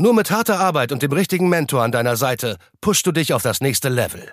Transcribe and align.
Nur 0.00 0.14
mit 0.14 0.30
harter 0.30 0.60
Arbeit 0.60 0.92
und 0.92 1.02
dem 1.02 1.10
richtigen 1.10 1.48
Mentor 1.48 1.82
an 1.82 1.90
deiner 1.90 2.16
Seite 2.16 2.58
pushst 2.80 3.04
du 3.04 3.10
dich 3.10 3.32
auf 3.32 3.42
das 3.42 3.60
nächste 3.60 3.88
Level. 3.88 4.32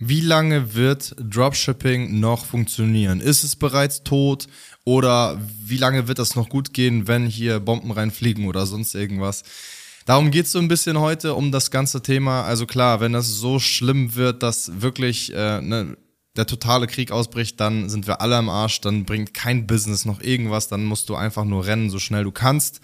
Wie 0.00 0.20
lange 0.20 0.74
wird 0.74 1.14
Dropshipping 1.20 2.18
noch 2.18 2.46
funktionieren? 2.46 3.20
Ist 3.20 3.44
es 3.44 3.54
bereits 3.54 4.02
tot 4.02 4.48
oder 4.84 5.40
wie 5.64 5.76
lange 5.76 6.08
wird 6.08 6.18
das 6.18 6.34
noch 6.34 6.48
gut 6.48 6.74
gehen, 6.74 7.06
wenn 7.06 7.26
hier 7.26 7.60
Bomben 7.60 7.92
reinfliegen 7.92 8.48
oder 8.48 8.66
sonst 8.66 8.96
irgendwas? 8.96 9.44
Darum 10.04 10.32
geht 10.32 10.46
es 10.46 10.52
so 10.52 10.58
ein 10.58 10.66
bisschen 10.66 10.98
heute 10.98 11.34
um 11.34 11.52
das 11.52 11.70
ganze 11.70 12.02
Thema. 12.02 12.42
Also 12.42 12.66
klar, 12.66 12.98
wenn 12.98 13.12
das 13.12 13.28
so 13.28 13.60
schlimm 13.60 14.16
wird, 14.16 14.42
dass 14.42 14.82
wirklich 14.82 15.32
äh, 15.32 15.60
ne, 15.60 15.96
der 16.34 16.46
totale 16.46 16.88
Krieg 16.88 17.12
ausbricht, 17.12 17.60
dann 17.60 17.88
sind 17.88 18.08
wir 18.08 18.20
alle 18.20 18.36
am 18.36 18.48
Arsch, 18.48 18.80
dann 18.80 19.04
bringt 19.04 19.32
kein 19.32 19.68
Business 19.68 20.06
noch 20.06 20.20
irgendwas, 20.20 20.66
dann 20.66 20.84
musst 20.84 21.08
du 21.08 21.14
einfach 21.14 21.44
nur 21.44 21.66
rennen, 21.66 21.88
so 21.88 22.00
schnell 22.00 22.24
du 22.24 22.32
kannst. 22.32 22.80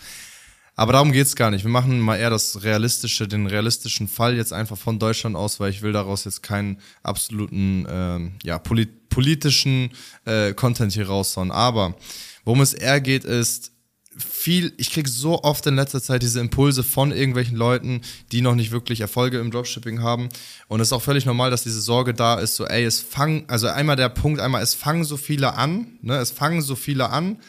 Aber 0.79 0.93
darum 0.93 1.11
geht's 1.11 1.35
gar 1.35 1.51
nicht. 1.51 1.65
Wir 1.65 1.73
machen 1.73 1.99
mal 1.99 2.19
eher 2.19 2.31
das 2.31 2.63
realistische, 2.63 3.27
den 3.27 3.49
realistischen 3.49 4.07
Fall 4.07 4.37
jetzt 4.37 4.53
einfach 4.53 4.79
von 4.79 5.01
Deutschland 5.01 5.35
aus, 5.35 5.59
weil 5.59 5.71
ich 5.71 5.83
will 5.83 5.91
daraus 5.91 6.25
jetzt 6.25 6.45
keinen 6.45 6.79
absoluten 7.03 7.85
ähm, 7.91 8.35
ja, 8.45 8.61
polit 8.61 9.09
politischen 9.09 9.91
äh, 10.25 10.55
Content 10.55 10.93
hier 10.93 11.09
raushauen. 11.09 11.51
Aber 11.51 11.97
worum 12.45 12.61
es 12.61 12.75
eher 12.75 13.01
geht, 13.01 13.25
ist 13.25 13.73
viel, 14.17 14.73
ich 14.77 14.93
krieg 14.93 15.09
so 15.09 15.43
oft 15.43 15.67
in 15.67 15.75
letzter 15.75 16.01
Zeit 16.01 16.23
diese 16.23 16.39
Impulse 16.39 16.85
von 16.85 17.11
irgendwelchen 17.11 17.57
Leuten, 17.57 18.03
die 18.31 18.41
noch 18.41 18.55
nicht 18.55 18.71
wirklich 18.71 19.01
Erfolge 19.01 19.41
im 19.41 19.51
Dropshipping 19.51 20.01
haben. 20.01 20.29
Und 20.69 20.79
es 20.79 20.89
ist 20.89 20.93
auch 20.93 21.03
völlig 21.03 21.27
normal, 21.27 21.51
dass 21.51 21.65
diese 21.65 21.81
Sorge 21.81 22.15
da 22.15 22.39
ist, 22.39 22.55
so, 22.55 22.65
ey, 22.65 22.85
es 22.85 23.01
fangen, 23.01 23.47
also 23.49 23.67
einmal 23.67 23.97
der 23.97 24.11
Punkt, 24.11 24.39
einmal, 24.39 24.63
es 24.63 24.75
fangen 24.75 25.03
so 25.03 25.17
viele 25.17 25.55
an, 25.55 25.99
ne, 26.03 26.19
es 26.19 26.31
fangen 26.31 26.63
so 26.63 26.77
viele 26.77 27.11
an 27.11 27.41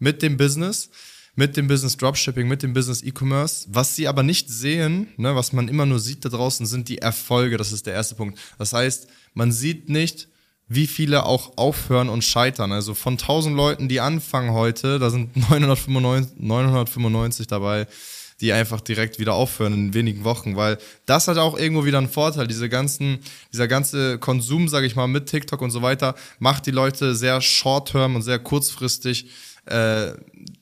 mit 0.00 0.20
dem 0.20 0.36
Business 0.36 0.90
mit 1.34 1.56
dem 1.56 1.66
Business 1.66 1.96
Dropshipping, 1.96 2.46
mit 2.46 2.62
dem 2.62 2.72
Business 2.74 3.02
E-Commerce. 3.02 3.66
Was 3.70 3.96
sie 3.96 4.06
aber 4.06 4.22
nicht 4.22 4.50
sehen, 4.50 5.08
ne, 5.16 5.34
was 5.34 5.52
man 5.52 5.68
immer 5.68 5.86
nur 5.86 5.98
sieht 5.98 6.24
da 6.24 6.28
draußen, 6.28 6.66
sind 6.66 6.88
die 6.88 6.98
Erfolge. 6.98 7.56
Das 7.56 7.72
ist 7.72 7.86
der 7.86 7.94
erste 7.94 8.14
Punkt. 8.14 8.38
Das 8.58 8.72
heißt, 8.72 9.08
man 9.34 9.50
sieht 9.50 9.88
nicht, 9.88 10.28
wie 10.68 10.86
viele 10.86 11.24
auch 11.24 11.56
aufhören 11.56 12.08
und 12.08 12.22
scheitern. 12.22 12.72
Also 12.72 12.94
von 12.94 13.14
1000 13.14 13.56
Leuten, 13.56 13.88
die 13.88 14.00
anfangen 14.00 14.52
heute, 14.52 14.98
da 14.98 15.10
sind 15.10 15.36
995, 15.50 16.38
995 16.38 17.46
dabei, 17.46 17.86
die 18.40 18.52
einfach 18.52 18.80
direkt 18.80 19.18
wieder 19.18 19.34
aufhören 19.34 19.72
in 19.72 19.94
wenigen 19.94 20.24
Wochen, 20.24 20.56
weil 20.56 20.78
das 21.06 21.28
hat 21.28 21.38
auch 21.38 21.56
irgendwo 21.56 21.84
wieder 21.84 21.98
einen 21.98 22.08
Vorteil. 22.08 22.46
Diese 22.46 22.68
ganzen, 22.68 23.20
dieser 23.52 23.68
ganze 23.68 24.18
Konsum, 24.18 24.68
sage 24.68 24.86
ich 24.86 24.96
mal, 24.96 25.06
mit 25.06 25.26
TikTok 25.26 25.62
und 25.62 25.70
so 25.70 25.80
weiter, 25.80 26.14
macht 26.38 26.66
die 26.66 26.72
Leute 26.72 27.14
sehr 27.14 27.40
short-term 27.40 28.16
und 28.16 28.22
sehr 28.22 28.38
kurzfristig 28.38 29.28
äh, 29.66 30.12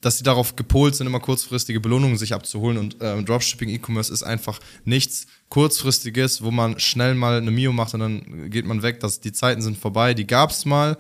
dass 0.01 0.19
sie 0.19 0.25
darauf 0.25 0.57
gepolt 0.57 0.95
sind, 0.95 1.07
immer 1.07 1.21
kurzfristige 1.21 1.81
Belohnungen 1.81 2.19
sich 2.19 2.35
abzuholen. 2.35 2.79
Und 2.79 3.01
äh, 3.01 3.23
Dropshipping 3.23 3.69
E-Commerce 3.69 4.13
ist 4.13 4.23
einfach 4.23 4.61
nichts 4.85 5.27
kurzfristiges, 5.49 6.43
wo 6.43 6.51
man 6.51 6.79
schnell 6.79 7.15
mal 7.15 7.39
eine 7.39 7.51
Mio 7.51 7.73
macht 7.73 7.95
und 7.95 8.01
dann 8.01 8.51
geht 8.51 8.67
man 8.67 8.83
weg. 8.83 9.01
Das, 9.01 9.21
die 9.21 9.33
Zeiten 9.33 9.63
sind 9.63 9.79
vorbei. 9.79 10.15
Die 10.15 10.27
gab 10.27 10.51
es 10.51 10.65
mal. 10.65 10.97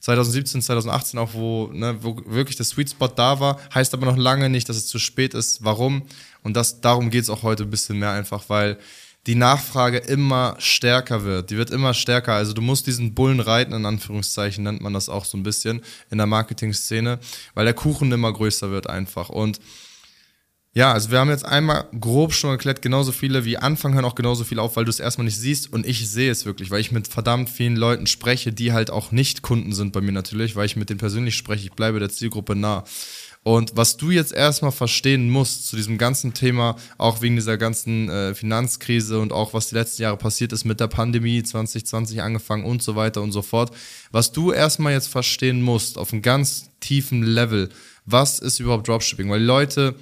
2017, 0.00 0.62
2018 0.62 1.18
auch, 1.18 1.34
wo, 1.34 1.68
ne, 1.72 1.98
wo 2.00 2.20
wirklich 2.26 2.56
der 2.56 2.66
Sweet 2.66 2.90
Spot 2.90 3.08
da 3.08 3.40
war, 3.40 3.58
heißt 3.74 3.92
aber 3.92 4.06
noch 4.06 4.16
lange 4.16 4.48
nicht, 4.48 4.68
dass 4.68 4.76
es 4.76 4.86
zu 4.86 4.98
spät 4.98 5.34
ist. 5.34 5.64
Warum? 5.64 6.02
Und 6.42 6.54
das, 6.54 6.80
darum 6.80 7.10
geht 7.10 7.22
es 7.22 7.30
auch 7.30 7.42
heute 7.42 7.64
ein 7.64 7.70
bisschen 7.70 7.98
mehr 7.98 8.12
einfach, 8.12 8.44
weil 8.48 8.78
die 9.26 9.34
Nachfrage 9.34 9.98
immer 9.98 10.54
stärker 10.58 11.24
wird. 11.24 11.50
Die 11.50 11.56
wird 11.56 11.70
immer 11.70 11.94
stärker. 11.94 12.34
Also 12.34 12.52
du 12.52 12.62
musst 12.62 12.86
diesen 12.86 13.14
Bullen 13.14 13.40
reiten, 13.40 13.72
in 13.72 13.84
Anführungszeichen 13.84 14.62
nennt 14.62 14.80
man 14.80 14.92
das 14.92 15.08
auch 15.08 15.24
so 15.24 15.36
ein 15.36 15.42
bisschen 15.42 15.82
in 16.10 16.18
der 16.18 16.26
Marketing-Szene, 16.26 17.18
weil 17.54 17.64
der 17.64 17.74
Kuchen 17.74 18.12
immer 18.12 18.32
größer 18.32 18.70
wird 18.70 18.88
einfach. 18.88 19.28
Und 19.28 19.60
ja, 20.76 20.92
also 20.92 21.10
wir 21.10 21.18
haben 21.18 21.30
jetzt 21.30 21.46
einmal 21.46 21.88
grob 21.98 22.34
schon 22.34 22.50
erklärt, 22.50 22.82
genauso 22.82 23.10
viele 23.10 23.46
wie 23.46 23.56
Anfang 23.56 23.94
hören 23.94 24.04
auch 24.04 24.14
genauso 24.14 24.44
viel 24.44 24.58
auf, 24.58 24.76
weil 24.76 24.84
du 24.84 24.90
es 24.90 25.00
erstmal 25.00 25.24
nicht 25.24 25.38
siehst 25.38 25.72
und 25.72 25.86
ich 25.86 26.06
sehe 26.06 26.30
es 26.30 26.44
wirklich, 26.44 26.70
weil 26.70 26.80
ich 26.80 26.92
mit 26.92 27.08
verdammt 27.08 27.48
vielen 27.48 27.76
Leuten 27.76 28.06
spreche, 28.06 28.52
die 28.52 28.74
halt 28.74 28.90
auch 28.90 29.10
nicht 29.10 29.40
Kunden 29.40 29.72
sind 29.72 29.94
bei 29.94 30.02
mir 30.02 30.12
natürlich, 30.12 30.54
weil 30.54 30.66
ich 30.66 30.76
mit 30.76 30.90
denen 30.90 30.98
persönlich 30.98 31.34
spreche, 31.34 31.64
ich 31.64 31.72
bleibe 31.72 31.98
der 31.98 32.10
Zielgruppe 32.10 32.54
nah. 32.54 32.84
Und 33.46 33.76
was 33.76 33.96
du 33.96 34.10
jetzt 34.10 34.32
erstmal 34.32 34.72
verstehen 34.72 35.30
musst 35.30 35.68
zu 35.68 35.76
diesem 35.76 35.98
ganzen 35.98 36.34
Thema, 36.34 36.74
auch 36.98 37.22
wegen 37.22 37.36
dieser 37.36 37.56
ganzen 37.56 38.08
äh, 38.08 38.34
Finanzkrise 38.34 39.20
und 39.20 39.32
auch 39.32 39.54
was 39.54 39.68
die 39.68 39.76
letzten 39.76 40.02
Jahre 40.02 40.16
passiert 40.16 40.52
ist 40.52 40.64
mit 40.64 40.80
der 40.80 40.88
Pandemie 40.88 41.44
2020 41.44 42.22
angefangen 42.22 42.64
und 42.64 42.82
so 42.82 42.96
weiter 42.96 43.22
und 43.22 43.30
so 43.30 43.42
fort, 43.42 43.70
was 44.10 44.32
du 44.32 44.50
erstmal 44.50 44.94
jetzt 44.94 45.06
verstehen 45.06 45.62
musst 45.62 45.96
auf 45.96 46.12
einem 46.12 46.22
ganz 46.22 46.70
tiefen 46.80 47.22
Level, 47.22 47.68
was 48.04 48.40
ist 48.40 48.58
überhaupt 48.58 48.88
Dropshipping? 48.88 49.30
Weil 49.30 49.44
Leute 49.44 49.94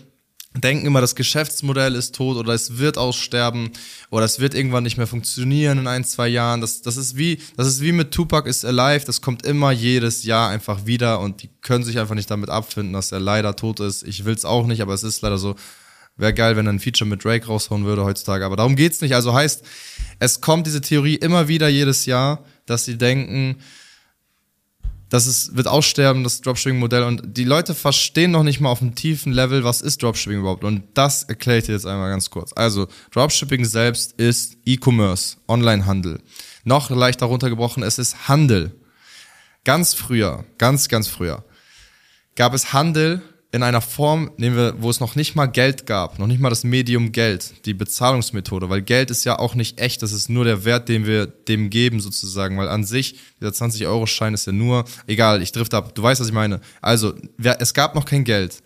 denken 0.60 0.86
immer, 0.86 1.00
das 1.00 1.16
Geschäftsmodell 1.16 1.96
ist 1.96 2.14
tot 2.14 2.36
oder 2.36 2.52
es 2.52 2.78
wird 2.78 2.96
aussterben 2.96 3.70
oder 4.10 4.24
es 4.24 4.38
wird 4.38 4.54
irgendwann 4.54 4.84
nicht 4.84 4.96
mehr 4.96 5.08
funktionieren 5.08 5.78
in 5.78 5.86
ein, 5.88 6.04
zwei 6.04 6.28
Jahren. 6.28 6.60
Das, 6.60 6.80
das, 6.82 6.96
ist, 6.96 7.16
wie, 7.16 7.40
das 7.56 7.66
ist 7.66 7.80
wie 7.80 7.92
mit 7.92 8.12
Tupac 8.12 8.48
is 8.48 8.64
Alive, 8.64 9.04
das 9.04 9.20
kommt 9.20 9.44
immer 9.44 9.72
jedes 9.72 10.22
Jahr 10.22 10.50
einfach 10.50 10.86
wieder 10.86 11.18
und 11.20 11.42
die 11.42 11.50
können 11.60 11.84
sich 11.84 11.98
einfach 11.98 12.14
nicht 12.14 12.30
damit 12.30 12.50
abfinden, 12.50 12.92
dass 12.92 13.10
er 13.10 13.20
leider 13.20 13.56
tot 13.56 13.80
ist. 13.80 14.04
Ich 14.04 14.24
will 14.24 14.34
es 14.34 14.44
auch 14.44 14.66
nicht, 14.66 14.80
aber 14.80 14.94
es 14.94 15.02
ist 15.02 15.22
leider 15.22 15.38
so. 15.38 15.56
Wäre 16.16 16.32
geil, 16.32 16.56
wenn 16.56 16.66
er 16.66 16.72
ein 16.72 16.78
Feature 16.78 17.10
mit 17.10 17.24
Drake 17.24 17.46
raushauen 17.46 17.84
würde 17.84 18.04
heutzutage, 18.04 18.44
aber 18.44 18.54
darum 18.54 18.76
geht's 18.76 19.00
nicht. 19.00 19.16
Also 19.16 19.34
heißt, 19.34 19.64
es 20.20 20.40
kommt 20.40 20.68
diese 20.68 20.80
Theorie 20.80 21.16
immer 21.16 21.48
wieder 21.48 21.66
jedes 21.66 22.06
Jahr, 22.06 22.44
dass 22.66 22.84
sie 22.84 22.96
denken, 22.96 23.56
das 25.14 25.28
ist, 25.28 25.56
wird 25.56 25.68
aussterben, 25.68 26.24
das 26.24 26.40
Dropshipping-Modell. 26.40 27.04
Und 27.04 27.36
die 27.36 27.44
Leute 27.44 27.76
verstehen 27.76 28.32
noch 28.32 28.42
nicht 28.42 28.58
mal 28.58 28.68
auf 28.70 28.82
einem 28.82 28.96
tiefen 28.96 29.32
Level, 29.32 29.62
was 29.62 29.80
ist 29.80 30.02
Dropshipping 30.02 30.40
überhaupt. 30.40 30.64
Und 30.64 30.82
das 30.94 31.22
erkläre 31.22 31.58
ich 31.58 31.66
dir 31.66 31.72
jetzt 31.72 31.86
einmal 31.86 32.10
ganz 32.10 32.30
kurz. 32.30 32.52
Also, 32.56 32.88
Dropshipping 33.12 33.64
selbst 33.64 34.14
ist 34.18 34.56
E-Commerce, 34.64 35.36
Online-Handel. 35.46 36.20
Noch 36.64 36.90
leichter 36.90 37.26
runtergebrochen, 37.26 37.84
es 37.84 38.00
ist 38.00 38.28
Handel. 38.28 38.74
Ganz 39.62 39.94
früher, 39.94 40.44
ganz, 40.58 40.88
ganz 40.88 41.06
früher, 41.06 41.44
gab 42.34 42.52
es 42.52 42.72
Handel 42.72 43.22
in 43.54 43.62
einer 43.62 43.80
Form, 43.80 44.32
nehmen 44.36 44.56
wir, 44.56 44.74
wo 44.82 44.90
es 44.90 44.98
noch 44.98 45.14
nicht 45.14 45.36
mal 45.36 45.46
Geld 45.46 45.86
gab, 45.86 46.18
noch 46.18 46.26
nicht 46.26 46.40
mal 46.40 46.50
das 46.50 46.64
Medium 46.64 47.12
Geld, 47.12 47.64
die 47.66 47.72
Bezahlungsmethode, 47.72 48.68
weil 48.68 48.82
Geld 48.82 49.12
ist 49.12 49.22
ja 49.22 49.38
auch 49.38 49.54
nicht 49.54 49.80
echt, 49.80 50.02
das 50.02 50.10
ist 50.10 50.28
nur 50.28 50.44
der 50.44 50.64
Wert, 50.64 50.88
den 50.88 51.06
wir 51.06 51.26
dem 51.26 51.70
geben 51.70 52.00
sozusagen, 52.00 52.58
weil 52.58 52.68
an 52.68 52.82
sich, 52.82 53.16
dieser 53.40 53.52
20-Euro-Schein 53.52 54.34
ist 54.34 54.48
ja 54.48 54.52
nur, 54.52 54.84
egal, 55.06 55.40
ich 55.40 55.52
drift 55.52 55.72
ab, 55.72 55.94
du 55.94 56.02
weißt, 56.02 56.20
was 56.20 56.26
ich 56.26 56.34
meine. 56.34 56.60
Also, 56.82 57.14
es 57.60 57.72
gab 57.72 57.94
noch 57.94 58.06
kein 58.06 58.24
Geld. 58.24 58.60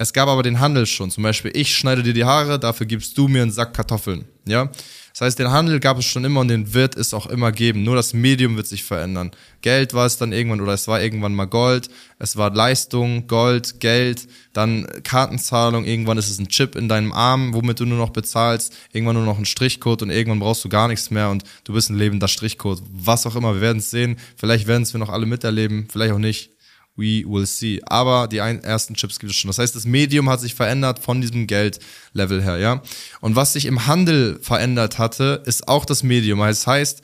Es 0.00 0.12
gab 0.12 0.28
aber 0.28 0.44
den 0.44 0.60
Handel 0.60 0.86
schon. 0.86 1.10
Zum 1.10 1.24
Beispiel, 1.24 1.50
ich 1.54 1.76
schneide 1.76 2.04
dir 2.04 2.12
die 2.12 2.24
Haare, 2.24 2.60
dafür 2.60 2.86
gibst 2.86 3.18
du 3.18 3.26
mir 3.26 3.42
einen 3.42 3.50
Sack 3.50 3.74
Kartoffeln. 3.74 4.24
Ja? 4.46 4.70
Das 5.18 5.26
heißt, 5.26 5.38
den 5.40 5.50
Handel 5.50 5.80
gab 5.80 5.98
es 5.98 6.04
schon 6.04 6.24
immer 6.24 6.38
und 6.38 6.46
den 6.46 6.74
wird 6.74 6.94
es 6.94 7.12
auch 7.12 7.26
immer 7.26 7.50
geben. 7.50 7.82
Nur 7.82 7.96
das 7.96 8.14
Medium 8.14 8.54
wird 8.54 8.68
sich 8.68 8.84
verändern. 8.84 9.32
Geld 9.62 9.92
war 9.92 10.06
es 10.06 10.16
dann 10.16 10.30
irgendwann 10.30 10.60
oder 10.60 10.74
es 10.74 10.86
war 10.86 11.02
irgendwann 11.02 11.34
mal 11.34 11.46
Gold. 11.46 11.88
Es 12.20 12.36
war 12.36 12.54
Leistung, 12.54 13.26
Gold, 13.26 13.80
Geld, 13.80 14.28
dann 14.52 14.86
Kartenzahlung. 15.02 15.84
Irgendwann 15.84 16.18
ist 16.18 16.30
es 16.30 16.38
ein 16.38 16.46
Chip 16.46 16.76
in 16.76 16.88
deinem 16.88 17.12
Arm, 17.12 17.52
womit 17.52 17.80
du 17.80 17.84
nur 17.84 17.98
noch 17.98 18.10
bezahlst. 18.10 18.72
Irgendwann 18.92 19.16
nur 19.16 19.24
noch 19.24 19.38
ein 19.38 19.44
Strichcode 19.44 20.02
und 20.02 20.10
irgendwann 20.10 20.38
brauchst 20.38 20.64
du 20.64 20.68
gar 20.68 20.86
nichts 20.86 21.10
mehr 21.10 21.30
und 21.30 21.42
du 21.64 21.72
bist 21.72 21.90
ein 21.90 21.98
lebender 21.98 22.28
Strichcode. 22.28 22.80
Was 22.88 23.26
auch 23.26 23.34
immer, 23.34 23.54
wir 23.54 23.60
werden 23.60 23.78
es 23.78 23.90
sehen. 23.90 24.18
Vielleicht 24.36 24.68
werden 24.68 24.84
es 24.84 24.94
wir 24.94 25.00
noch 25.00 25.10
alle 25.10 25.26
miterleben, 25.26 25.88
vielleicht 25.90 26.12
auch 26.12 26.18
nicht. 26.18 26.52
We 26.98 27.22
will 27.24 27.46
see. 27.46 27.80
Aber 27.86 28.26
die 28.26 28.38
ersten 28.38 28.94
Chips 28.94 29.20
gibt 29.20 29.30
es 29.30 29.38
schon. 29.38 29.48
Das 29.48 29.58
heißt, 29.58 29.76
das 29.76 29.84
Medium 29.84 30.28
hat 30.28 30.40
sich 30.40 30.56
verändert 30.56 30.98
von 30.98 31.20
diesem 31.20 31.46
Geldlevel 31.46 32.42
her, 32.42 32.58
ja. 32.58 32.82
Und 33.20 33.36
was 33.36 33.52
sich 33.52 33.66
im 33.66 33.86
Handel 33.86 34.40
verändert 34.42 34.98
hatte, 34.98 35.42
ist 35.46 35.68
auch 35.68 35.84
das 35.84 36.02
Medium. 36.02 36.40
Das 36.40 36.66
heißt, 36.66 37.00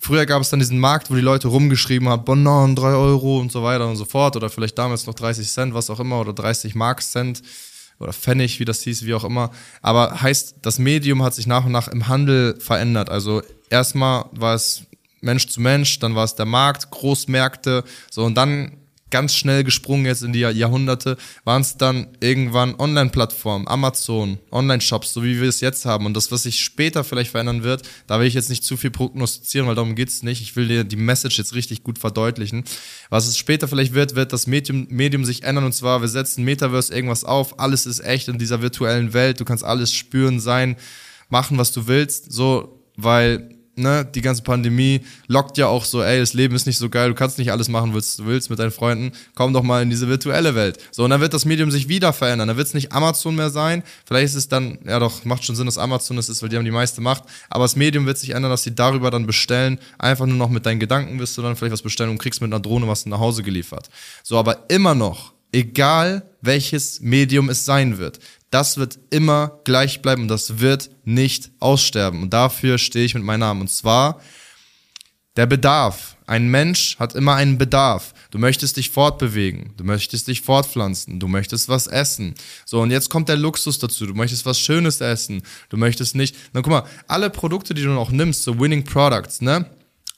früher 0.00 0.24
gab 0.24 0.40
es 0.40 0.48
dann 0.48 0.58
diesen 0.58 0.78
Markt, 0.78 1.10
wo 1.10 1.14
die 1.14 1.20
Leute 1.20 1.48
rumgeschrieben 1.48 2.08
haben, 2.08 2.24
Bananen, 2.24 2.76
3 2.76 2.94
Euro 2.94 3.40
und 3.40 3.52
so 3.52 3.62
weiter 3.62 3.86
und 3.86 3.96
so 3.96 4.06
fort. 4.06 4.36
Oder 4.36 4.48
vielleicht 4.48 4.78
damals 4.78 5.06
noch 5.06 5.14
30 5.14 5.46
Cent, 5.48 5.74
was 5.74 5.90
auch 5.90 6.00
immer, 6.00 6.20
oder 6.20 6.32
30 6.32 6.74
Mark 6.74 7.02
Cent 7.02 7.42
oder 8.00 8.14
Pfennig, 8.14 8.58
wie 8.58 8.64
das 8.64 8.80
hieß, 8.80 9.04
wie 9.04 9.12
auch 9.12 9.24
immer. 9.24 9.50
Aber 9.82 10.22
heißt, 10.22 10.56
das 10.62 10.78
Medium 10.78 11.22
hat 11.22 11.34
sich 11.34 11.46
nach 11.46 11.66
und 11.66 11.72
nach 11.72 11.88
im 11.88 12.08
Handel 12.08 12.58
verändert. 12.58 13.10
Also 13.10 13.42
erstmal 13.68 14.24
war 14.32 14.54
es 14.54 14.84
Mensch 15.20 15.46
zu 15.48 15.60
Mensch, 15.60 15.98
dann 15.98 16.14
war 16.14 16.24
es 16.24 16.34
der 16.34 16.46
Markt, 16.46 16.90
Großmärkte, 16.90 17.84
so 18.10 18.24
und 18.24 18.34
dann 18.34 18.78
ganz 19.14 19.36
schnell 19.36 19.62
gesprungen 19.62 20.06
jetzt 20.06 20.24
in 20.24 20.32
die 20.32 20.40
Jahrhunderte, 20.40 21.16
waren 21.44 21.62
es 21.62 21.76
dann 21.76 22.08
irgendwann 22.18 22.74
Online-Plattformen, 22.74 23.68
Amazon, 23.68 24.38
Online-Shops, 24.50 25.12
so 25.12 25.22
wie 25.22 25.40
wir 25.40 25.48
es 25.48 25.60
jetzt 25.60 25.84
haben. 25.84 26.04
Und 26.04 26.16
das, 26.16 26.32
was 26.32 26.42
sich 26.42 26.58
später 26.58 27.04
vielleicht 27.04 27.30
verändern 27.30 27.62
wird, 27.62 27.82
da 28.08 28.18
will 28.18 28.26
ich 28.26 28.34
jetzt 28.34 28.50
nicht 28.50 28.64
zu 28.64 28.76
viel 28.76 28.90
prognostizieren, 28.90 29.68
weil 29.68 29.76
darum 29.76 29.94
geht's 29.94 30.24
nicht. 30.24 30.42
Ich 30.42 30.56
will 30.56 30.66
dir 30.66 30.82
die 30.82 30.96
Message 30.96 31.38
jetzt 31.38 31.54
richtig 31.54 31.84
gut 31.84 32.00
verdeutlichen. 32.00 32.64
Was 33.08 33.28
es 33.28 33.38
später 33.38 33.68
vielleicht 33.68 33.94
wird, 33.94 34.16
wird 34.16 34.32
das 34.32 34.48
Medium, 34.48 34.88
Medium 34.90 35.24
sich 35.24 35.44
ändern. 35.44 35.62
Und 35.62 35.74
zwar, 35.74 36.00
wir 36.00 36.08
setzen 36.08 36.42
Metaverse 36.42 36.92
irgendwas 36.92 37.22
auf, 37.22 37.60
alles 37.60 37.86
ist 37.86 38.00
echt 38.00 38.26
in 38.26 38.38
dieser 38.38 38.62
virtuellen 38.62 39.12
Welt, 39.12 39.38
du 39.38 39.44
kannst 39.44 39.62
alles 39.62 39.92
spüren, 39.92 40.40
sein, 40.40 40.74
machen, 41.28 41.56
was 41.56 41.70
du 41.70 41.86
willst, 41.86 42.32
so, 42.32 42.82
weil 42.96 43.53
ne, 43.76 44.04
die 44.04 44.20
ganze 44.20 44.42
Pandemie 44.42 45.00
lockt 45.26 45.58
ja 45.58 45.66
auch 45.66 45.84
so, 45.84 46.02
ey, 46.02 46.18
das 46.18 46.32
Leben 46.34 46.54
ist 46.54 46.66
nicht 46.66 46.78
so 46.78 46.88
geil, 46.88 47.08
du 47.08 47.14
kannst 47.14 47.38
nicht 47.38 47.52
alles 47.52 47.68
machen, 47.68 47.94
was 47.94 48.16
du 48.16 48.26
willst 48.26 48.50
mit 48.50 48.58
deinen 48.58 48.70
Freunden, 48.70 49.12
komm 49.34 49.52
doch 49.52 49.62
mal 49.62 49.82
in 49.82 49.90
diese 49.90 50.08
virtuelle 50.08 50.54
Welt. 50.54 50.78
So, 50.90 51.04
und 51.04 51.10
dann 51.10 51.20
wird 51.20 51.34
das 51.34 51.44
Medium 51.44 51.70
sich 51.70 51.88
wieder 51.88 52.12
verändern. 52.12 52.48
Dann 52.48 52.56
wird 52.56 52.66
es 52.66 52.74
nicht 52.74 52.92
Amazon 52.92 53.36
mehr 53.36 53.50
sein. 53.50 53.82
Vielleicht 54.06 54.26
ist 54.26 54.34
es 54.34 54.48
dann, 54.48 54.78
ja 54.86 54.98
doch, 54.98 55.24
macht 55.24 55.44
schon 55.44 55.56
Sinn, 55.56 55.66
dass 55.66 55.78
Amazon 55.78 56.16
das 56.16 56.28
ist, 56.28 56.42
weil 56.42 56.48
die 56.48 56.56
haben 56.56 56.64
die 56.64 56.70
meiste 56.70 57.00
Macht. 57.00 57.24
Aber 57.50 57.64
das 57.64 57.76
Medium 57.76 58.06
wird 58.06 58.18
sich 58.18 58.30
ändern, 58.30 58.50
dass 58.50 58.62
sie 58.62 58.74
darüber 58.74 59.10
dann 59.10 59.26
bestellen. 59.26 59.78
Einfach 59.98 60.26
nur 60.26 60.36
noch 60.36 60.50
mit 60.50 60.66
deinen 60.66 60.80
Gedanken 60.80 61.18
wirst 61.18 61.36
du 61.36 61.42
dann 61.42 61.56
vielleicht 61.56 61.72
was 61.72 61.82
bestellen 61.82 62.10
und 62.10 62.18
kriegst 62.18 62.40
mit 62.40 62.52
einer 62.52 62.60
Drohne 62.60 62.88
was 62.88 63.06
nach 63.06 63.18
Hause 63.18 63.42
geliefert. 63.42 63.88
So, 64.22 64.38
aber 64.38 64.64
immer 64.68 64.94
noch, 64.94 65.32
egal 65.52 66.22
welches 66.40 67.00
Medium 67.00 67.48
es 67.48 67.64
sein 67.64 67.98
wird, 67.98 68.18
das 68.54 68.76
wird 68.76 69.00
immer 69.10 69.60
gleich 69.64 70.00
bleiben 70.00 70.22
und 70.22 70.28
das 70.28 70.60
wird 70.60 70.88
nicht 71.04 71.50
aussterben. 71.58 72.22
Und 72.22 72.32
dafür 72.32 72.78
stehe 72.78 73.04
ich 73.04 73.14
mit 73.14 73.24
meinem 73.24 73.40
Namen. 73.40 73.62
Und 73.62 73.68
zwar 73.68 74.20
der 75.34 75.46
Bedarf. 75.46 76.16
Ein 76.28 76.48
Mensch 76.48 76.96
hat 77.00 77.16
immer 77.16 77.34
einen 77.34 77.58
Bedarf. 77.58 78.14
Du 78.30 78.38
möchtest 78.38 78.76
dich 78.76 78.90
fortbewegen, 78.90 79.72
du 79.76 79.82
möchtest 79.82 80.28
dich 80.28 80.40
fortpflanzen, 80.40 81.18
du 81.18 81.26
möchtest 81.26 81.68
was 81.68 81.88
essen. 81.88 82.34
So, 82.64 82.80
und 82.80 82.92
jetzt 82.92 83.10
kommt 83.10 83.28
der 83.28 83.36
Luxus 83.36 83.80
dazu. 83.80 84.06
Du 84.06 84.14
möchtest 84.14 84.46
was 84.46 84.60
Schönes 84.60 85.00
essen. 85.00 85.42
Du 85.68 85.76
möchtest 85.76 86.14
nicht. 86.14 86.36
Na, 86.52 86.62
guck 86.62 86.70
mal, 86.70 86.84
alle 87.08 87.30
Produkte, 87.30 87.74
die 87.74 87.82
du 87.82 87.90
noch 87.90 88.12
nimmst, 88.12 88.44
so 88.44 88.60
Winning 88.60 88.84
Products, 88.84 89.40
ne? 89.40 89.66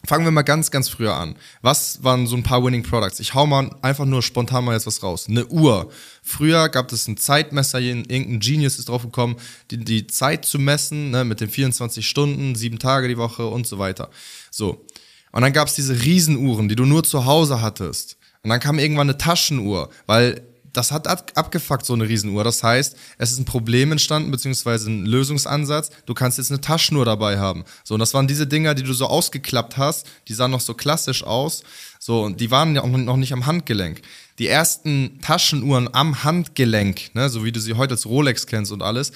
Fangen 0.06 0.24
wir 0.24 0.30
mal 0.30 0.42
ganz, 0.42 0.70
ganz 0.70 0.88
früher 0.88 1.14
an. 1.14 1.34
Was 1.62 2.04
waren 2.04 2.26
so 2.26 2.36
ein 2.36 2.44
paar 2.44 2.64
Winning 2.64 2.84
Products? 2.84 3.18
Ich 3.18 3.34
hau 3.34 3.46
mal 3.46 3.70
einfach 3.82 4.04
nur 4.04 4.22
spontan 4.22 4.64
mal 4.64 4.74
jetzt 4.74 4.86
was 4.86 5.02
raus. 5.02 5.26
Eine 5.28 5.46
Uhr. 5.46 5.90
Früher 6.22 6.68
gab 6.68 6.92
es 6.92 7.08
ein 7.08 7.16
Zeitmesser, 7.16 7.80
irgendein 7.80 8.38
Genius 8.38 8.78
ist 8.78 8.88
drauf 8.88 9.02
gekommen, 9.02 9.36
die, 9.70 9.78
die 9.78 10.06
Zeit 10.06 10.44
zu 10.44 10.58
messen, 10.58 11.10
ne, 11.10 11.24
mit 11.24 11.40
den 11.40 11.50
24 11.50 12.08
Stunden, 12.08 12.54
sieben 12.54 12.78
Tage 12.78 13.08
die 13.08 13.18
Woche 13.18 13.46
und 13.46 13.66
so 13.66 13.78
weiter. 13.78 14.10
So. 14.50 14.86
Und 15.32 15.42
dann 15.42 15.52
gab 15.52 15.68
es 15.68 15.74
diese 15.74 16.00
Riesenuhren, 16.00 16.68
die 16.68 16.76
du 16.76 16.84
nur 16.84 17.02
zu 17.02 17.26
Hause 17.26 17.60
hattest. 17.60 18.16
Und 18.42 18.50
dann 18.50 18.60
kam 18.60 18.78
irgendwann 18.78 19.10
eine 19.10 19.18
Taschenuhr, 19.18 19.90
weil 20.06 20.42
das 20.76 20.92
hat 20.92 21.06
abgefuckt, 21.36 21.86
so 21.86 21.94
eine 21.94 22.08
Riesenuhr. 22.08 22.44
Das 22.44 22.62
heißt, 22.62 22.96
es 23.18 23.32
ist 23.32 23.38
ein 23.38 23.44
Problem 23.44 23.92
entstanden, 23.92 24.30
beziehungsweise 24.30 24.90
ein 24.90 25.06
Lösungsansatz. 25.06 25.90
Du 26.04 26.14
kannst 26.14 26.38
jetzt 26.38 26.50
eine 26.50 26.60
Taschenuhr 26.60 27.04
dabei 27.04 27.38
haben. 27.38 27.64
So, 27.84 27.94
und 27.94 28.00
das 28.00 28.12
waren 28.14 28.26
diese 28.26 28.46
Dinger, 28.46 28.74
die 28.74 28.82
du 28.82 28.92
so 28.92 29.06
ausgeklappt 29.06 29.76
hast. 29.76 30.06
Die 30.28 30.34
sahen 30.34 30.50
noch 30.50 30.60
so 30.60 30.74
klassisch 30.74 31.24
aus. 31.24 31.62
So, 31.98 32.22
und 32.22 32.40
die 32.40 32.50
waren 32.50 32.74
ja 32.74 32.82
auch 32.82 32.88
noch 32.88 33.16
nicht 33.16 33.32
am 33.32 33.46
Handgelenk. 33.46 34.02
Die 34.38 34.48
ersten 34.48 35.18
Taschenuhren 35.22 35.88
am 35.94 36.22
Handgelenk, 36.24 37.14
ne, 37.14 37.30
so 37.30 37.44
wie 37.44 37.52
du 37.52 37.60
sie 37.60 37.74
heute 37.74 37.94
als 37.94 38.04
Rolex 38.04 38.46
kennst 38.46 38.70
und 38.70 38.82
alles, 38.82 39.12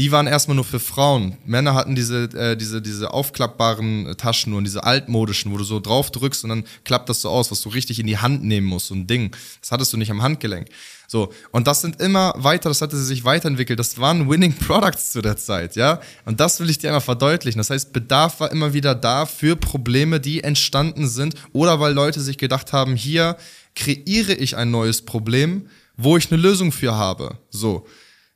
die 0.00 0.10
waren 0.12 0.26
erstmal 0.26 0.54
nur 0.54 0.64
für 0.64 0.80
Frauen. 0.80 1.36
Männer 1.44 1.74
hatten 1.74 1.94
diese, 1.94 2.22
äh, 2.32 2.56
diese, 2.56 2.80
diese 2.80 3.12
aufklappbaren 3.12 4.16
Taschenuhren, 4.16 4.64
diese 4.64 4.82
altmodischen, 4.82 5.52
wo 5.52 5.58
du 5.58 5.64
so 5.64 5.78
drauf 5.78 6.10
drückst 6.10 6.42
und 6.44 6.48
dann 6.48 6.64
klappt 6.84 7.10
das 7.10 7.20
so 7.20 7.28
aus, 7.28 7.50
was 7.50 7.60
du 7.60 7.68
richtig 7.68 8.00
in 8.00 8.06
die 8.06 8.16
Hand 8.16 8.42
nehmen 8.42 8.66
musst, 8.66 8.86
so 8.86 8.94
ein 8.94 9.06
Ding. 9.06 9.30
Das 9.60 9.72
hattest 9.72 9.92
du 9.92 9.98
nicht 9.98 10.10
am 10.10 10.22
Handgelenk. 10.22 10.68
So, 11.06 11.34
und 11.50 11.66
das 11.66 11.82
sind 11.82 12.00
immer 12.00 12.32
weiter, 12.38 12.70
das 12.70 12.80
hatte 12.80 12.96
sich 12.96 13.26
weiterentwickelt. 13.26 13.78
Das 13.78 13.98
waren 13.98 14.30
Winning 14.30 14.54
Products 14.54 15.12
zu 15.12 15.20
der 15.20 15.36
Zeit, 15.36 15.76
ja. 15.76 16.00
Und 16.24 16.40
das 16.40 16.60
will 16.60 16.70
ich 16.70 16.78
dir 16.78 16.88
einmal 16.88 17.02
verdeutlichen. 17.02 17.58
Das 17.58 17.68
heißt, 17.68 17.92
Bedarf 17.92 18.40
war 18.40 18.50
immer 18.52 18.72
wieder 18.72 18.94
da 18.94 19.26
für 19.26 19.54
Probleme, 19.54 20.18
die 20.18 20.42
entstanden 20.42 21.08
sind 21.08 21.34
oder 21.52 21.78
weil 21.78 21.92
Leute 21.92 22.22
sich 22.22 22.38
gedacht 22.38 22.72
haben, 22.72 22.96
hier 22.96 23.36
kreiere 23.74 24.32
ich 24.32 24.56
ein 24.56 24.70
neues 24.70 25.02
Problem, 25.02 25.68
wo 25.98 26.16
ich 26.16 26.32
eine 26.32 26.40
Lösung 26.40 26.72
für 26.72 26.94
habe. 26.94 27.36
So. 27.50 27.86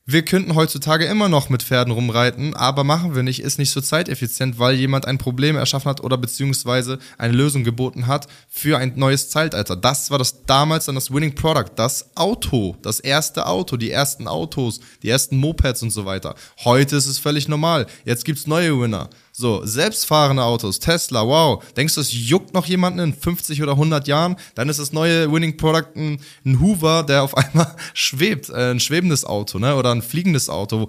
Wir 0.06 0.22
könnten 0.22 0.54
heutzutage 0.54 1.06
immer 1.06 1.30
noch 1.30 1.48
mit 1.48 1.62
Pferden 1.62 1.90
rumreiten, 1.90 2.54
aber 2.54 2.84
machen 2.84 3.14
wir 3.14 3.22
nicht, 3.22 3.40
ist 3.40 3.58
nicht 3.58 3.70
so 3.70 3.80
zeiteffizient, 3.80 4.58
weil 4.58 4.74
jemand 4.74 5.06
ein 5.06 5.16
Problem 5.16 5.56
erschaffen 5.56 5.88
hat 5.88 6.02
oder 6.02 6.18
beziehungsweise 6.18 6.98
eine 7.16 7.32
Lösung 7.32 7.64
geboten 7.64 8.06
hat 8.06 8.28
für 8.50 8.76
ein 8.76 8.92
neues 8.96 9.30
Zeitalter. 9.30 9.76
Das 9.76 10.10
war 10.10 10.18
das 10.18 10.44
damals 10.44 10.84
dann 10.84 10.94
das 10.94 11.10
Winning 11.10 11.34
Product, 11.34 11.70
das 11.76 12.14
Auto, 12.16 12.76
das 12.82 13.00
erste 13.00 13.46
Auto, 13.46 13.78
die 13.78 13.90
ersten 13.90 14.28
Autos, 14.28 14.80
die 15.02 15.08
ersten 15.08 15.38
Mopeds 15.38 15.82
und 15.82 15.90
so 15.90 16.04
weiter. 16.04 16.34
Heute 16.64 16.96
ist 16.96 17.06
es 17.06 17.18
völlig 17.18 17.48
normal. 17.48 17.86
Jetzt 18.04 18.26
gibt's 18.26 18.46
neue 18.46 18.78
Winner. 18.78 19.08
So, 19.36 19.62
selbstfahrende 19.66 20.44
Autos, 20.44 20.78
Tesla, 20.78 21.26
wow. 21.26 21.60
Denkst 21.76 21.96
du, 21.96 22.00
es 22.00 22.12
juckt 22.12 22.54
noch 22.54 22.66
jemanden 22.66 23.00
in 23.00 23.12
50 23.12 23.64
oder 23.64 23.72
100 23.72 24.06
Jahren? 24.06 24.36
Dann 24.54 24.68
ist 24.68 24.78
das 24.78 24.92
neue 24.92 25.32
Winning 25.32 25.56
Product 25.56 25.88
ein, 25.96 26.20
ein 26.46 26.60
Hoover, 26.60 27.02
der 27.02 27.24
auf 27.24 27.36
einmal 27.36 27.74
schwebt, 27.94 28.50
äh, 28.50 28.70
ein 28.70 28.78
schwebendes 28.78 29.24
Auto, 29.24 29.58
ne? 29.58 29.74
Oder 29.74 29.90
ein 29.90 30.02
fliegendes 30.02 30.48
Auto, 30.48 30.86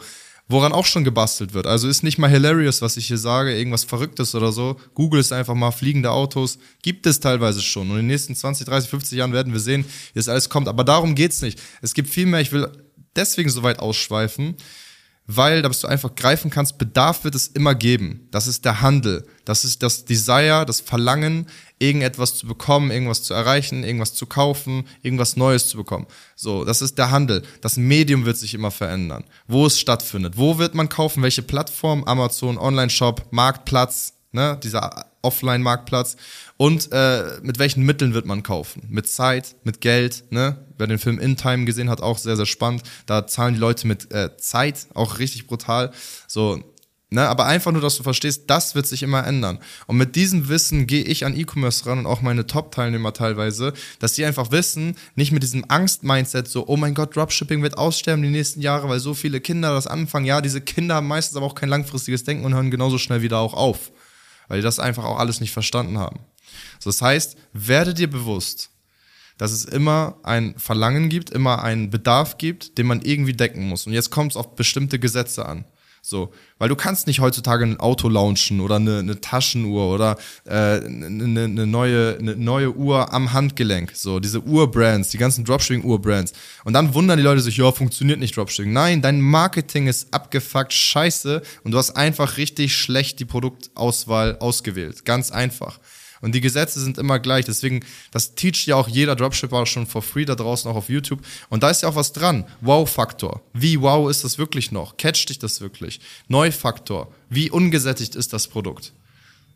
woran 0.48 0.74
auch 0.74 0.86
schon 0.86 1.04
gebastelt 1.04 1.56
wird. 1.56 1.66
Also 1.66 1.88
ist 1.88 2.04
nicht 2.04 2.20
mal 2.20 2.30
hilarious, 2.30 2.84
was 2.84 2.98
ich 2.98 3.08
hier 3.08 3.18
sage, 3.18 3.58
irgendwas 3.58 3.84
Verrücktes 3.84 4.36
oder 4.36 4.52
so. 4.52 4.80
Google 4.94 5.22
ist 5.22 5.34
einfach 5.34 5.56
mal 5.56 5.72
fliegende 5.72 6.12
Autos. 6.12 6.60
Gibt 6.84 7.08
es 7.08 7.20
teilweise 7.20 7.64
schon. 7.64 7.90
Und 7.90 7.96
in 7.96 8.04
den 8.04 8.08
nächsten 8.10 8.36
20, 8.36 8.68
30, 8.68 8.92
50 8.92 9.18
Jahren 9.18 9.34
werden 9.34 9.54
wir 9.54 9.60
sehen, 9.60 9.86
wie 10.14 10.20
das 10.20 10.30
alles 10.30 10.50
kommt. 10.50 10.68
Aber 10.68 10.84
darum 10.84 11.16
geht's 11.16 11.42
nicht. 11.42 11.60
Es 11.82 11.96
gibt 11.96 12.10
viel 12.12 12.28
mehr, 12.28 12.42
ich 12.42 12.52
will 12.52 12.70
deswegen 13.16 13.50
so 13.50 13.64
weit 13.64 13.80
ausschweifen, 13.80 14.56
weil, 15.28 15.62
dass 15.62 15.82
du 15.82 15.88
einfach 15.88 16.14
greifen 16.16 16.52
kannst, 16.52 16.78
Bedarf 16.78 17.24
wird 17.24 17.36
es 17.36 17.48
immer 17.48 17.74
geben. 17.74 18.28
Das 18.32 18.48
ist 18.48 18.64
der 18.66 18.82
Handel. 18.82 19.28
Das 19.44 19.66
ist 19.66 19.82
das 19.82 20.06
Desire, 20.06 20.66
das 20.66 20.82
Verlangen, 20.82 21.48
irgendetwas 21.80 22.36
zu 22.36 22.48
bekommen, 22.48 22.92
irgendwas 22.92 23.24
zu 23.24 23.34
erreichen, 23.34 23.84
irgendwas 23.84 24.14
zu 24.14 24.28
kaufen, 24.28 24.88
irgendwas 25.02 25.36
Neues 25.36 25.68
zu 25.68 25.78
bekommen. 25.78 26.08
So, 26.36 26.64
das 26.64 26.82
ist 26.82 26.98
der 26.98 27.12
Handel. 27.12 27.44
Das 27.62 27.78
Medium 27.78 28.26
wird 28.26 28.38
sich 28.38 28.54
immer 28.54 28.72
verändern. 28.72 29.24
Wo 29.48 29.66
es 29.66 29.80
stattfindet. 29.80 30.38
Wo 30.38 30.58
wird 30.58 30.76
man 30.76 30.90
kaufen? 30.90 31.24
Welche 31.24 31.42
Plattform? 31.42 32.04
Amazon, 32.04 32.58
Online-Shop, 32.58 33.28
Marktplatz, 33.32 34.14
ne? 34.32 34.60
Dieser 34.62 35.06
Offline-Marktplatz. 35.26 36.16
Und 36.58 36.90
äh, 36.92 37.40
mit 37.42 37.60
welchen 37.60 37.84
Mitteln 37.84 38.14
wird 38.14 38.26
man 38.26 38.44
kaufen? 38.44 38.84
Mit 38.90 39.10
Zeit, 39.10 39.56
mit 39.64 39.82
Geld, 39.82 40.24
ne? 40.30 40.58
Wer 40.78 40.88
den 40.88 41.00
Film 41.00 41.20
In 41.20 41.38
Time 41.38 41.66
gesehen 41.66 41.90
hat, 41.90 42.02
auch 42.02 42.18
sehr, 42.18 42.36
sehr 42.36 42.46
spannend. 42.46 42.84
Da 43.06 43.28
zahlen 43.28 43.56
die 43.56 43.60
Leute 43.60 43.88
mit 43.88 44.12
äh, 44.14 44.38
Zeit, 44.38 44.88
auch 44.94 45.20
richtig 45.20 45.48
brutal. 45.48 45.92
So, 46.28 46.62
Ne, 47.12 47.30
aber 47.30 47.46
einfach 47.46 47.72
nur, 47.72 47.82
dass 47.82 47.98
du 47.98 48.04
verstehst, 48.04 48.44
das 48.48 48.74
wird 48.74 48.88
sich 48.88 49.04
immer 49.04 49.26
ändern. 49.26 49.60
Und 49.86 49.96
mit 49.96 50.16
diesem 50.16 50.50
Wissen 50.50 50.88
gehe 50.88 51.04
ich 51.04 51.24
an 51.24 51.38
E-Commerce 51.38 51.86
ran 51.86 52.00
und 52.00 52.08
auch 52.08 52.22
meine 52.22 52.48
Top-Teilnehmer 52.48 53.14
teilweise, 53.14 53.74
dass 54.00 54.14
die 54.14 54.26
einfach 54.26 54.52
wissen, 54.52 54.98
nicht 55.16 55.32
mit 55.32 55.44
diesem 55.44 55.66
Angst-Mindset 55.68 56.48
so, 56.48 56.68
oh 56.68 56.78
mein 56.78 56.96
Gott, 56.96 57.16
Dropshipping 57.16 57.62
wird 57.62 57.78
aussterben 57.78 58.24
die 58.24 58.32
nächsten 58.32 58.60
Jahre, 58.60 58.90
weil 58.90 59.00
so 59.00 59.14
viele 59.14 59.40
Kinder 59.40 59.74
das 59.74 59.86
anfangen. 59.86 60.26
Ja, 60.26 60.42
diese 60.42 60.62
Kinder 60.62 60.96
haben 60.96 61.08
meistens 61.08 61.38
aber 61.38 61.46
auch 61.46 61.56
kein 61.56 61.70
langfristiges 61.70 62.24
Denken 62.24 62.44
und 62.44 62.56
hören 62.56 62.72
genauso 62.72 62.98
schnell 62.98 63.22
wieder 63.22 63.38
auch 63.38 63.54
auf, 63.54 63.92
weil 64.48 64.60
die 64.60 64.64
das 64.64 64.80
einfach 64.80 65.04
auch 65.04 65.20
alles 65.20 65.42
nicht 65.42 65.52
verstanden 65.52 65.98
haben. 65.98 66.20
So, 66.80 66.90
das 66.90 67.02
heißt, 67.02 67.38
werde 67.54 67.94
dir 67.94 68.10
bewusst, 68.10 68.70
dass 69.38 69.52
es 69.52 69.66
immer 69.66 70.18
ein 70.24 70.58
Verlangen 70.58 71.10
gibt, 71.10 71.30
immer 71.30 71.64
einen 71.64 71.90
Bedarf 71.90 72.38
gibt, 72.38 72.78
den 72.78 72.88
man 72.88 73.02
irgendwie 73.02 73.34
decken 73.34 73.68
muss. 73.68 73.86
Und 73.86 73.94
jetzt 73.94 74.10
kommt 74.10 74.32
es 74.32 74.38
auf 74.38 74.56
bestimmte 74.56 75.00
Gesetze 75.00 75.46
an. 75.46 75.66
So, 76.08 76.32
weil 76.60 76.70
du 76.70 76.76
kannst 76.76 77.08
nicht 77.08 77.20
heutzutage 77.20 77.66
ein 77.66 77.80
Auto 77.80 78.10
launchen 78.10 78.62
oder 78.62 78.76
eine, 78.76 79.00
eine 79.00 79.20
Taschenuhr 79.22 79.92
oder 79.92 80.18
äh, 80.46 80.86
eine, 80.86 81.46
eine, 81.46 81.66
neue, 81.66 82.18
eine 82.20 82.36
neue 82.36 82.76
Uhr 82.76 83.12
am 83.12 83.34
Handgelenk. 83.34 83.92
So, 83.96 84.20
diese 84.20 84.44
Uhrbrands, 84.44 85.10
die 85.10 85.18
ganzen 85.18 85.46
Dropshipping-Uhrbrands. 85.46 86.34
Und 86.64 86.74
dann 86.74 86.94
wundern 86.94 87.18
die 87.18 87.24
Leute 87.24 87.42
sich, 87.42 87.58
ja, 87.58 87.72
funktioniert 87.72 88.20
nicht 88.20 88.38
Dropshipping. 88.38 88.72
Nein, 88.72 89.02
dein 89.02 89.20
Marketing 89.20 89.88
ist 89.88 90.14
abgefuckt 90.14 90.74
scheiße 90.74 91.42
und 91.64 91.72
du 91.72 91.78
hast 91.80 91.96
einfach 91.96 92.38
richtig 92.38 92.76
schlecht 92.76 93.20
die 93.20 93.26
Produktauswahl 93.26 94.38
ausgewählt. 94.38 95.06
Ganz 95.06 95.32
einfach. 95.32 95.80
Und 96.22 96.34
die 96.34 96.42
Gesetze 96.42 96.80
sind 96.80 96.98
immer 96.98 97.20
gleich. 97.20 97.46
Deswegen, 97.46 97.84
das 98.12 98.36
teacht 98.36 98.66
ja 98.66 98.76
auch 98.76 98.88
jeder 98.88 99.16
Dropshipper 99.16 99.66
schon 99.66 99.88
for 99.88 100.02
free 100.02 100.26
da 100.26 100.36
draußen 100.36 100.70
auch 100.70 100.76
auf 100.76 100.90
YouTube. 100.90 101.22
Und 101.50 101.64
da 101.64 101.70
ist 101.70 101.84
ja 101.84 101.90
auch 101.90 101.96
was 101.96 102.14
dran. 102.14 102.46
Wow-Faktor. 102.62 103.42
Wie 103.54 103.82
wow 103.82 104.10
ist 104.10 104.24
das 104.24 104.38
wirklich 104.38 104.72
noch? 104.72 104.98
Catcht 104.98 105.30
dich 105.30 105.40
das 105.40 105.62
wirklich? 105.62 106.00
Neu-Faktor. 106.28 107.14
Wie 107.30 107.50
ungesättigt 107.50 108.16
ist 108.16 108.34
das 108.34 108.48
Produkt? 108.48 108.94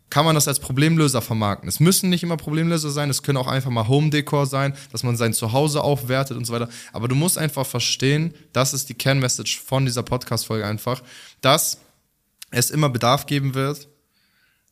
kann 0.10 0.26
man 0.26 0.36
das 0.36 0.48
als 0.48 0.60
Problemlöser 0.60 1.22
vermarkten. 1.22 1.70
Es 1.70 1.80
müssen 1.80 2.10
nicht 2.10 2.24
immer 2.24 2.38
Problemlöser 2.38 2.90
sein, 2.90 3.10
es 3.10 3.24
können 3.24 3.38
auch 3.38 3.48
einfach 3.48 3.70
mal 3.70 3.88
Home-Decor 3.88 4.46
sein, 4.46 4.76
dass 4.92 5.04
man 5.04 5.18
sein 5.18 5.34
Zuhause 5.34 5.84
aufwertet 5.84 6.38
und 6.38 6.46
so 6.46 6.54
weiter. 6.54 6.70
Aber 6.94 7.08
du 7.08 7.16
musst 7.16 7.38
einfach 7.38 7.66
verstehen, 7.66 8.34
das 8.54 8.74
ist 8.74 8.90
die 8.90 8.96
Kernmessage 8.96 9.60
von 9.64 9.86
dieser 9.86 10.04
Podcast-Folge 10.04 10.66
einfach, 10.66 11.04
dass 11.42 11.80
es 12.52 12.72
immer 12.72 12.90
Bedarf 12.90 13.28
geben 13.28 13.54
wird, 13.54 13.88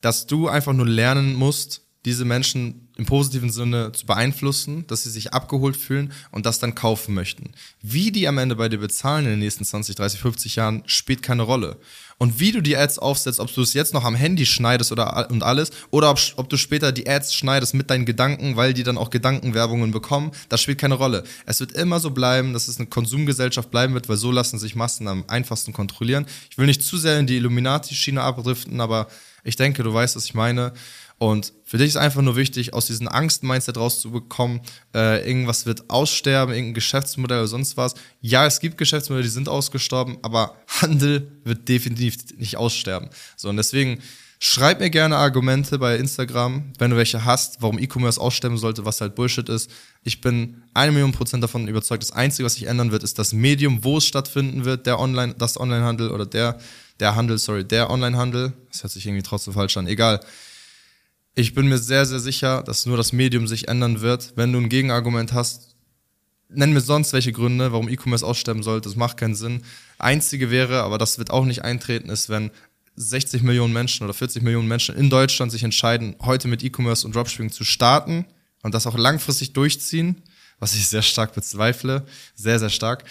dass 0.01 0.27
du 0.27 0.47
einfach 0.47 0.73
nur 0.73 0.85
lernen 0.87 1.33
musst, 1.35 1.86
diese 2.07 2.23
Menschen 2.23 2.87
im 2.95 3.05
positiven 3.05 3.51
Sinne 3.51 3.91
zu 3.91 4.05
beeinflussen, 4.05 4.87
dass 4.87 5.03
sie 5.03 5.09
sich 5.09 5.33
abgeholt 5.33 5.75
fühlen 5.75 6.13
und 6.31 6.45
das 6.45 6.57
dann 6.57 6.73
kaufen 6.73 7.13
möchten. 7.13 7.51
Wie 7.81 8.13
die 8.13 8.29
am 8.29 8.37
Ende 8.37 8.55
bei 8.55 8.69
dir 8.69 8.77
bezahlen 8.77 9.25
in 9.25 9.31
den 9.31 9.39
nächsten 9.39 9.65
20, 9.65 9.95
30, 9.95 10.19
50 10.21 10.55
Jahren, 10.55 10.83
spielt 10.85 11.21
keine 11.21 11.43
Rolle. 11.43 11.77
Und 12.17 12.39
wie 12.39 12.53
du 12.53 12.61
die 12.61 12.77
Ads 12.77 12.97
aufsetzt, 12.97 13.41
ob 13.41 13.53
du 13.53 13.61
es 13.61 13.73
jetzt 13.73 13.93
noch 13.93 14.05
am 14.05 14.15
Handy 14.15 14.45
schneidest 14.45 14.93
oder 14.93 15.29
und 15.29 15.43
alles, 15.43 15.69
oder 15.91 16.09
ob, 16.09 16.19
ob 16.37 16.49
du 16.49 16.55
später 16.55 16.93
die 16.93 17.09
Ads 17.09 17.35
schneidest 17.35 17.73
mit 17.73 17.89
deinen 17.89 18.05
Gedanken, 18.05 18.55
weil 18.55 18.73
die 18.73 18.83
dann 18.83 18.97
auch 18.97 19.09
Gedankenwerbungen 19.09 19.91
bekommen, 19.91 20.31
das 20.47 20.61
spielt 20.61 20.79
keine 20.79 20.95
Rolle. 20.95 21.25
Es 21.45 21.59
wird 21.59 21.73
immer 21.73 21.99
so 21.99 22.11
bleiben, 22.11 22.53
dass 22.53 22.69
es 22.69 22.77
eine 22.77 22.87
Konsumgesellschaft 22.87 23.69
bleiben 23.69 23.93
wird, 23.93 24.07
weil 24.07 24.17
so 24.17 24.31
lassen 24.31 24.59
sich 24.59 24.75
Massen 24.75 25.09
am 25.09 25.25
einfachsten 25.27 25.73
kontrollieren. 25.73 26.25
Ich 26.49 26.57
will 26.57 26.67
nicht 26.67 26.83
zu 26.83 26.97
sehr 26.97 27.19
in 27.19 27.27
die 27.27 27.35
Illuminati-Schiene 27.35 28.21
abdriften, 28.21 28.79
aber 28.79 29.07
ich 29.43 29.55
denke, 29.55 29.81
du 29.81 29.93
weißt, 29.93 30.15
was 30.15 30.25
ich 30.25 30.33
meine. 30.33 30.73
Und 31.19 31.53
für 31.63 31.79
dich 31.79 31.87
ist 31.87 31.97
einfach 31.97 32.21
nur 32.21 32.35
wichtig, 32.35 32.73
aus 32.73 32.85
diesem 32.85 33.07
Angst-Mindset 33.07 33.77
rauszubekommen, 33.77 34.61
äh, 34.93 35.27
irgendwas 35.27 35.65
wird 35.65 35.89
aussterben, 35.89 36.53
irgendein 36.53 36.75
Geschäftsmodell 36.75 37.39
oder 37.39 37.47
sonst 37.47 37.75
was. 37.75 37.95
Ja, 38.21 38.45
es 38.45 38.59
gibt 38.59 38.77
Geschäftsmodelle, 38.77 39.23
die 39.23 39.31
sind 39.31 39.49
ausgestorben, 39.49 40.17
aber 40.21 40.55
Handel 40.67 41.31
wird 41.43 41.67
definitiv 41.67 42.17
nicht 42.37 42.57
aussterben. 42.57 43.09
So, 43.35 43.49
und 43.49 43.57
deswegen 43.57 43.99
schreib 44.37 44.79
mir 44.79 44.91
gerne 44.91 45.17
Argumente 45.17 45.79
bei 45.79 45.97
Instagram, 45.97 46.71
wenn 46.77 46.91
du 46.91 46.97
welche 46.97 47.25
hast, 47.25 47.63
warum 47.63 47.79
E-Commerce 47.79 48.21
aussterben 48.21 48.59
sollte, 48.59 48.85
was 48.85 49.01
halt 49.01 49.15
Bullshit 49.15 49.49
ist. 49.49 49.71
Ich 50.03 50.21
bin 50.21 50.61
eine 50.75 50.91
Million 50.91 51.13
Prozent 51.13 51.41
davon 51.41 51.67
überzeugt, 51.67 52.03
das 52.03 52.11
Einzige, 52.11 52.45
was 52.45 52.53
sich 52.53 52.65
ändern 52.65 52.91
wird, 52.91 53.03
ist 53.03 53.17
das 53.17 53.33
Medium, 53.33 53.83
wo 53.83 53.97
es 53.97 54.05
stattfinden 54.05 54.65
wird, 54.65 54.85
der 54.85 54.99
Online, 54.99 55.33
das 55.35 55.59
Onlinehandel 55.59 56.11
oder 56.11 56.27
der, 56.27 56.59
der 56.99 57.15
Handel, 57.15 57.39
sorry, 57.39 57.63
der 57.63 57.89
Onlinehandel. 57.89 58.53
Das 58.71 58.83
hört 58.83 58.93
sich 58.93 59.07
irgendwie 59.07 59.23
trotzdem 59.23 59.53
falsch 59.53 59.75
an. 59.77 59.87
Egal 59.87 60.19
ich 61.37 61.53
bin 61.53 61.67
mir 61.67 61.77
sehr, 61.77 62.03
sehr 62.07 62.19
sicher, 62.19 62.63
dass 62.63 62.87
nur 62.87 62.97
das 62.97 63.13
Medium 63.13 63.47
sich 63.47 63.67
ändern 63.67 64.01
wird. 64.01 64.33
Wenn 64.35 64.51
du 64.51 64.59
ein 64.59 64.69
Gegenargument 64.69 65.33
hast, 65.33 65.75
nenn 66.49 66.73
mir 66.73 66.81
sonst 66.81 67.13
welche 67.13 67.31
Gründe, 67.31 67.71
warum 67.71 67.89
E-Commerce 67.89 68.25
aussterben 68.25 68.63
sollte. 68.63 68.89
Das 68.89 68.95
macht 68.95 69.17
keinen 69.17 69.35
Sinn. 69.35 69.61
Einzige 69.99 70.49
wäre, 70.49 70.81
aber 70.81 70.97
das 70.97 71.19
wird 71.19 71.29
auch 71.29 71.45
nicht 71.45 71.63
eintreten, 71.63 72.09
ist, 72.09 72.29
wenn 72.29 72.49
60 72.95 73.43
Millionen 73.43 73.71
Menschen 73.71 74.03
oder 74.03 74.15
40 74.15 74.41
Millionen 74.41 74.67
Menschen 74.67 74.95
in 74.95 75.11
Deutschland 75.11 75.51
sich 75.51 75.61
entscheiden, 75.63 76.15
heute 76.23 76.47
mit 76.47 76.63
E-Commerce 76.63 77.05
und 77.05 77.13
Dropshipping 77.13 77.51
zu 77.51 77.63
starten 77.63 78.25
und 78.63 78.73
das 78.73 78.87
auch 78.87 78.97
langfristig 78.97 79.53
durchziehen, 79.53 80.23
was 80.57 80.73
ich 80.73 80.87
sehr 80.87 81.03
stark 81.03 81.35
bezweifle, 81.35 82.07
sehr, 82.33 82.57
sehr 82.57 82.71
stark 82.71 83.03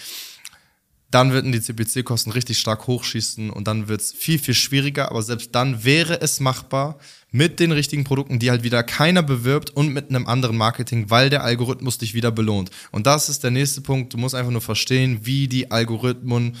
dann 1.09 1.31
würden 1.31 1.51
die 1.51 1.61
CPC-Kosten 1.61 2.31
richtig 2.31 2.59
stark 2.59 2.87
hochschießen 2.87 3.49
und 3.49 3.67
dann 3.67 3.87
wird 3.87 4.01
es 4.01 4.11
viel, 4.11 4.39
viel 4.39 4.53
schwieriger. 4.53 5.09
Aber 5.09 5.21
selbst 5.21 5.55
dann 5.55 5.85
wäre 5.85 6.19
es 6.21 6.39
machbar 6.39 6.97
mit 7.31 7.59
den 7.59 7.71
richtigen 7.71 8.03
Produkten, 8.03 8.39
die 8.39 8.49
halt 8.49 8.63
wieder 8.63 8.83
keiner 8.83 9.23
bewirbt 9.23 9.69
und 9.69 9.93
mit 9.93 10.09
einem 10.09 10.27
anderen 10.27 10.57
Marketing, 10.57 11.09
weil 11.09 11.29
der 11.29 11.43
Algorithmus 11.43 11.97
dich 11.97 12.13
wieder 12.13 12.31
belohnt. 12.31 12.71
Und 12.91 13.07
das 13.07 13.29
ist 13.29 13.43
der 13.43 13.51
nächste 13.51 13.81
Punkt. 13.81 14.13
Du 14.13 14.17
musst 14.17 14.35
einfach 14.35 14.51
nur 14.51 14.61
verstehen, 14.61 15.19
wie 15.23 15.47
die 15.47 15.71
Algorithmen 15.71 16.57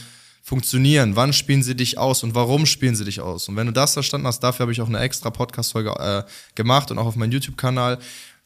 funktionieren, 0.47 1.17
wann 1.17 1.33
spielen 1.33 1.61
sie 1.61 1.75
dich 1.75 1.97
aus 1.97 2.23
und 2.23 2.33
warum 2.33 2.65
spielen 2.65 2.95
sie 2.95 3.03
dich 3.03 3.19
aus. 3.19 3.49
Und 3.49 3.57
wenn 3.57 3.67
du 3.67 3.73
das 3.73 3.93
verstanden 3.93 4.27
hast, 4.27 4.39
dafür 4.39 4.63
habe 4.63 4.71
ich 4.71 4.79
auch 4.79 4.87
eine 4.87 4.99
extra 4.99 5.29
Podcast-Folge 5.29 5.89
äh, 5.99 6.23
gemacht 6.55 6.89
und 6.89 6.99
auch 6.99 7.05
auf 7.05 7.17
meinem 7.17 7.33
YouTube-Kanal. 7.33 7.99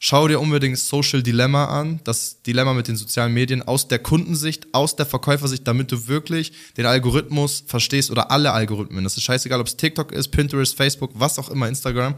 Schau 0.04 0.26
dir 0.26 0.40
unbedingt 0.40 0.76
Social 0.80 1.22
Dilemma 1.22 1.66
an, 1.66 2.00
das 2.02 2.42
Dilemma 2.42 2.74
mit 2.74 2.88
den 2.88 2.96
sozialen 2.96 3.32
Medien 3.32 3.62
aus 3.62 3.86
der 3.86 4.00
Kundensicht, 4.00 4.66
aus 4.74 4.96
der 4.96 5.06
Verkäufersicht, 5.06 5.64
damit 5.68 5.92
du 5.92 6.08
wirklich 6.08 6.52
den 6.76 6.86
Algorithmus 6.86 7.62
verstehst 7.68 8.10
oder 8.10 8.32
alle 8.32 8.50
Algorithmen. 8.50 9.04
Das 9.04 9.16
ist 9.16 9.22
scheißegal, 9.22 9.60
ob 9.60 9.68
es 9.68 9.76
TikTok 9.76 10.10
ist, 10.10 10.30
Pinterest, 10.32 10.76
Facebook, 10.76 11.12
was 11.14 11.38
auch 11.38 11.50
immer, 11.50 11.68
Instagram. 11.68 12.16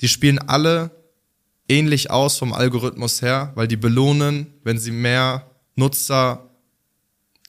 Die 0.00 0.08
spielen 0.08 0.38
alle 0.38 0.90
ähnlich 1.68 2.10
aus 2.10 2.38
vom 2.38 2.54
Algorithmus 2.54 3.20
her, 3.20 3.52
weil 3.54 3.68
die 3.68 3.76
belohnen, 3.76 4.46
wenn 4.64 4.78
sie 4.78 4.90
mehr 4.90 5.50
Nutzer 5.76 6.48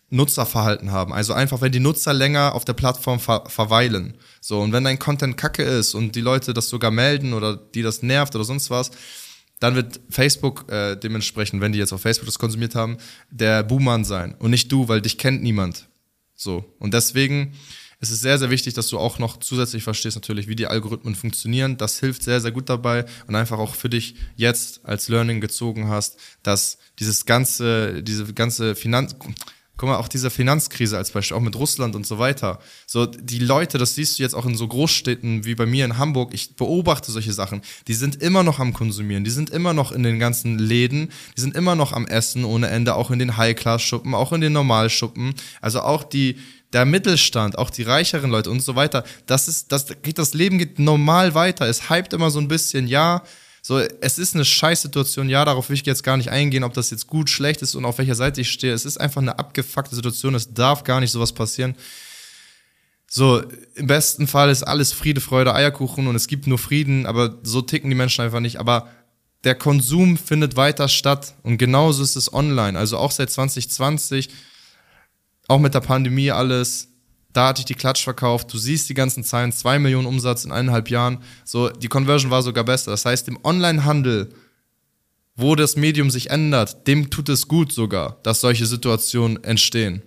Nutzerverhalten 0.10 0.92
haben. 0.92 1.14
Also 1.14 1.32
einfach, 1.32 1.62
wenn 1.62 1.72
die 1.72 1.80
Nutzer 1.80 2.14
länger 2.14 2.56
auf 2.56 2.66
der 2.66 2.74
Plattform 2.74 3.22
ver 3.22 3.46
verweilen. 3.48 4.16
So, 4.42 4.60
und 4.60 4.74
wenn 4.74 4.84
dein 4.84 5.00
Content 5.00 5.38
kacke 5.38 5.64
ist 5.64 5.94
und 5.94 6.16
die 6.16 6.22
Leute 6.22 6.54
das 6.54 6.68
sogar 6.68 6.92
melden 6.92 7.32
oder 7.32 7.56
die 7.56 7.84
das 7.84 8.04
nervt 8.04 8.36
oder 8.36 8.44
sonst 8.44 8.70
was, 8.70 8.92
dann 9.60 9.76
wird 9.76 10.00
Facebook 10.10 10.72
äh, 10.72 10.96
dementsprechend, 10.96 11.62
wenn 11.62 11.72
die 11.72 11.80
jetzt 11.80 11.94
auf 11.94 12.02
Facebook 12.02 12.28
das 12.28 12.40
konsumiert 12.40 12.76
haben, 12.76 12.98
der 13.30 13.64
Buhmann 13.64 14.06
sein 14.06 14.36
und 14.40 14.52
nicht 14.52 14.72
du, 14.72 14.88
weil 14.88 15.02
dich 15.02 15.18
kennt 15.18 15.44
niemand. 15.44 15.88
So. 16.36 16.64
Und 16.80 16.94
deswegen 16.94 17.54
ist 18.02 18.12
es 18.12 18.22
sehr, 18.22 18.40
sehr 18.40 18.50
wichtig, 18.50 18.74
dass 18.74 18.88
du 18.88 18.98
auch 18.98 19.20
noch 19.20 19.38
zusätzlich 19.38 19.84
verstehst 19.84 20.16
natürlich, 20.16 20.48
wie 20.48 20.56
die 20.56 20.68
Algorithmen 20.68 21.16
funktionieren. 21.16 21.76
Das 21.76 22.00
hilft 22.00 22.24
sehr, 22.24 22.40
sehr 22.40 22.52
gut 22.52 22.70
dabei 22.70 23.06
und 23.28 23.36
einfach 23.36 23.60
auch 23.60 23.76
für 23.76 23.90
dich 23.90 24.16
jetzt 24.38 24.86
als 24.86 25.10
Learning 25.10 25.42
gezogen 25.42 25.90
hast, 25.90 26.18
dass 26.42 26.78
dieses 27.00 27.26
ganze, 27.26 28.02
diese 28.02 28.34
ganze 28.34 28.76
Finanz, 28.76 29.16
Guck 29.80 29.88
mal, 29.88 29.96
auch 29.96 30.10
diese 30.10 30.30
Finanzkrise 30.30 30.98
als 30.98 31.12
Beispiel, 31.12 31.38
auch 31.38 31.42
mit 31.42 31.56
Russland 31.56 31.96
und 31.96 32.06
so 32.06 32.20
weiter. 32.20 32.60
So, 32.86 33.06
die 33.06 33.40
Leute, 33.40 33.78
das 33.78 33.96
siehst 33.96 34.20
du 34.20 34.24
jetzt 34.24 34.36
auch 34.36 34.46
in 34.46 34.58
so 34.58 34.68
Großstädten 34.68 35.46
wie 35.46 35.56
bei 35.56 35.66
mir 35.66 35.86
in 35.86 35.98
Hamburg, 35.98 36.34
ich 36.34 36.58
beobachte 36.58 37.14
solche 37.14 37.32
Sachen, 37.32 37.62
die 37.88 37.94
sind 37.94 38.22
immer 38.22 38.44
noch 38.44 38.60
am 38.60 38.74
Konsumieren, 38.74 39.24
die 39.24 39.32
sind 39.32 39.52
immer 39.52 39.74
noch 39.74 39.94
in 39.94 40.04
den 40.04 40.20
ganzen 40.20 40.60
Läden, 40.60 41.14
die 41.38 41.40
sind 41.40 41.56
immer 41.56 41.78
noch 41.78 41.94
am 41.94 42.08
Essen 42.08 42.44
ohne 42.44 42.68
Ende, 42.68 42.94
auch 42.94 43.10
in 43.10 43.20
den 43.20 43.38
High-Class-Schuppen, 43.38 44.14
auch 44.16 44.34
in 44.34 44.42
den 44.42 44.52
Normalschuppen. 44.52 45.34
Also 45.62 45.80
auch 45.80 46.04
die, 46.04 46.36
der 46.74 46.84
Mittelstand, 46.84 47.58
auch 47.58 47.70
die 47.70 47.84
reicheren 47.84 48.32
Leute 48.32 48.52
und 48.52 48.60
so 48.60 48.76
weiter. 48.76 49.06
Das 49.28 49.48
ist, 49.48 49.72
das 49.72 49.86
geht, 50.02 50.18
das 50.18 50.34
Leben 50.34 50.58
geht 50.58 50.78
normal 50.80 51.36
weiter. 51.36 51.68
Es 51.68 51.90
hypt 51.90 52.12
immer 52.12 52.32
so 52.32 52.40
ein 52.40 52.50
bisschen, 52.50 52.86
ja, 52.86 53.24
so, 53.62 53.80
es 53.80 54.18
ist 54.18 54.36
eine 54.36 54.46
Scheißsituation, 54.46 55.30
ja, 55.30 55.44
darauf 55.46 55.70
will 55.70 55.76
ich 55.76 55.86
jetzt 55.86 56.04
gar 56.04 56.18
nicht 56.18 56.30
eingehen, 56.30 56.64
ob 56.64 56.74
das 56.74 56.90
jetzt 56.92 57.08
gut, 57.08 57.30
schlecht 57.30 57.62
ist 57.62 57.76
und 57.76 57.86
auf 57.86 57.98
welcher 57.98 58.16
Seite 58.16 58.42
ich 58.42 58.52
stehe. 58.52 58.74
Es 58.74 58.86
ist 58.86 59.00
einfach 59.00 59.22
eine 59.22 59.38
abgefuckte 59.38 59.96
Situation, 59.96 60.36
es 60.36 60.54
darf 60.54 60.84
gar 60.84 61.00
nicht 61.00 61.12
sowas 61.12 61.34
passieren. 61.34 61.76
So, 63.12 63.42
im 63.76 63.88
besten 63.88 64.28
Fall 64.28 64.50
ist 64.50 64.64
alles 64.64 64.94
Friede, 64.94 65.20
Freude, 65.20 65.54
Eierkuchen 65.54 66.08
und 66.08 66.16
es 66.16 66.28
gibt 66.28 66.46
nur 66.46 66.60
Frieden, 66.60 67.06
aber 67.06 67.40
so 67.44 67.62
ticken 67.62 67.90
die 67.90 67.96
Menschen 67.96 68.24
einfach 68.24 68.40
nicht. 68.40 68.60
Aber 68.60 68.88
der 69.44 69.56
Konsum 69.56 70.18
findet 70.18 70.56
weiter 70.56 70.88
statt 70.88 71.34
und 71.42 71.58
genauso 71.58 72.04
ist 72.04 72.16
es 72.16 72.32
online. 72.32 72.78
Also 72.78 72.98
auch 72.98 73.12
seit 73.12 73.32
2020, 73.32 74.30
auch 75.48 75.60
mit 75.60 75.74
der 75.74 75.80
Pandemie 75.80 76.30
alles, 76.30 76.89
da 77.40 77.48
hatte 77.48 77.62
ich 77.62 77.66
die 77.66 77.74
Klatsch 77.74 78.04
verkauft. 78.04 78.54
Du 78.54 78.58
siehst 78.58 78.90
die 78.90 78.94
ganzen 78.94 79.24
Zahlen, 79.24 79.54
zwei 79.54 79.80
Millionen 79.80 80.08
Umsatz 80.08 80.44
in 80.44 80.52
eineinhalb 80.52 80.90
Jahren. 80.90 81.20
So, 81.46 81.70
die 81.70 81.88
Conversion 81.88 82.32
war 82.32 82.44
sogar 82.44 82.66
besser. 82.66 82.92
Das 82.92 83.06
heißt, 83.06 83.30
im 83.30 83.40
Onlinehandel, 83.46 84.28
wo 85.38 85.56
das 85.56 85.78
Medium 85.78 86.10
sich 86.10 86.32
ändert, 86.32 86.86
dem 86.86 87.10
tut 87.10 87.30
es 87.30 87.48
gut 87.48 87.72
sogar, 87.72 88.20
dass 88.24 88.42
solche 88.42 88.66
Situationen 88.66 89.42
entstehen. 89.42 90.02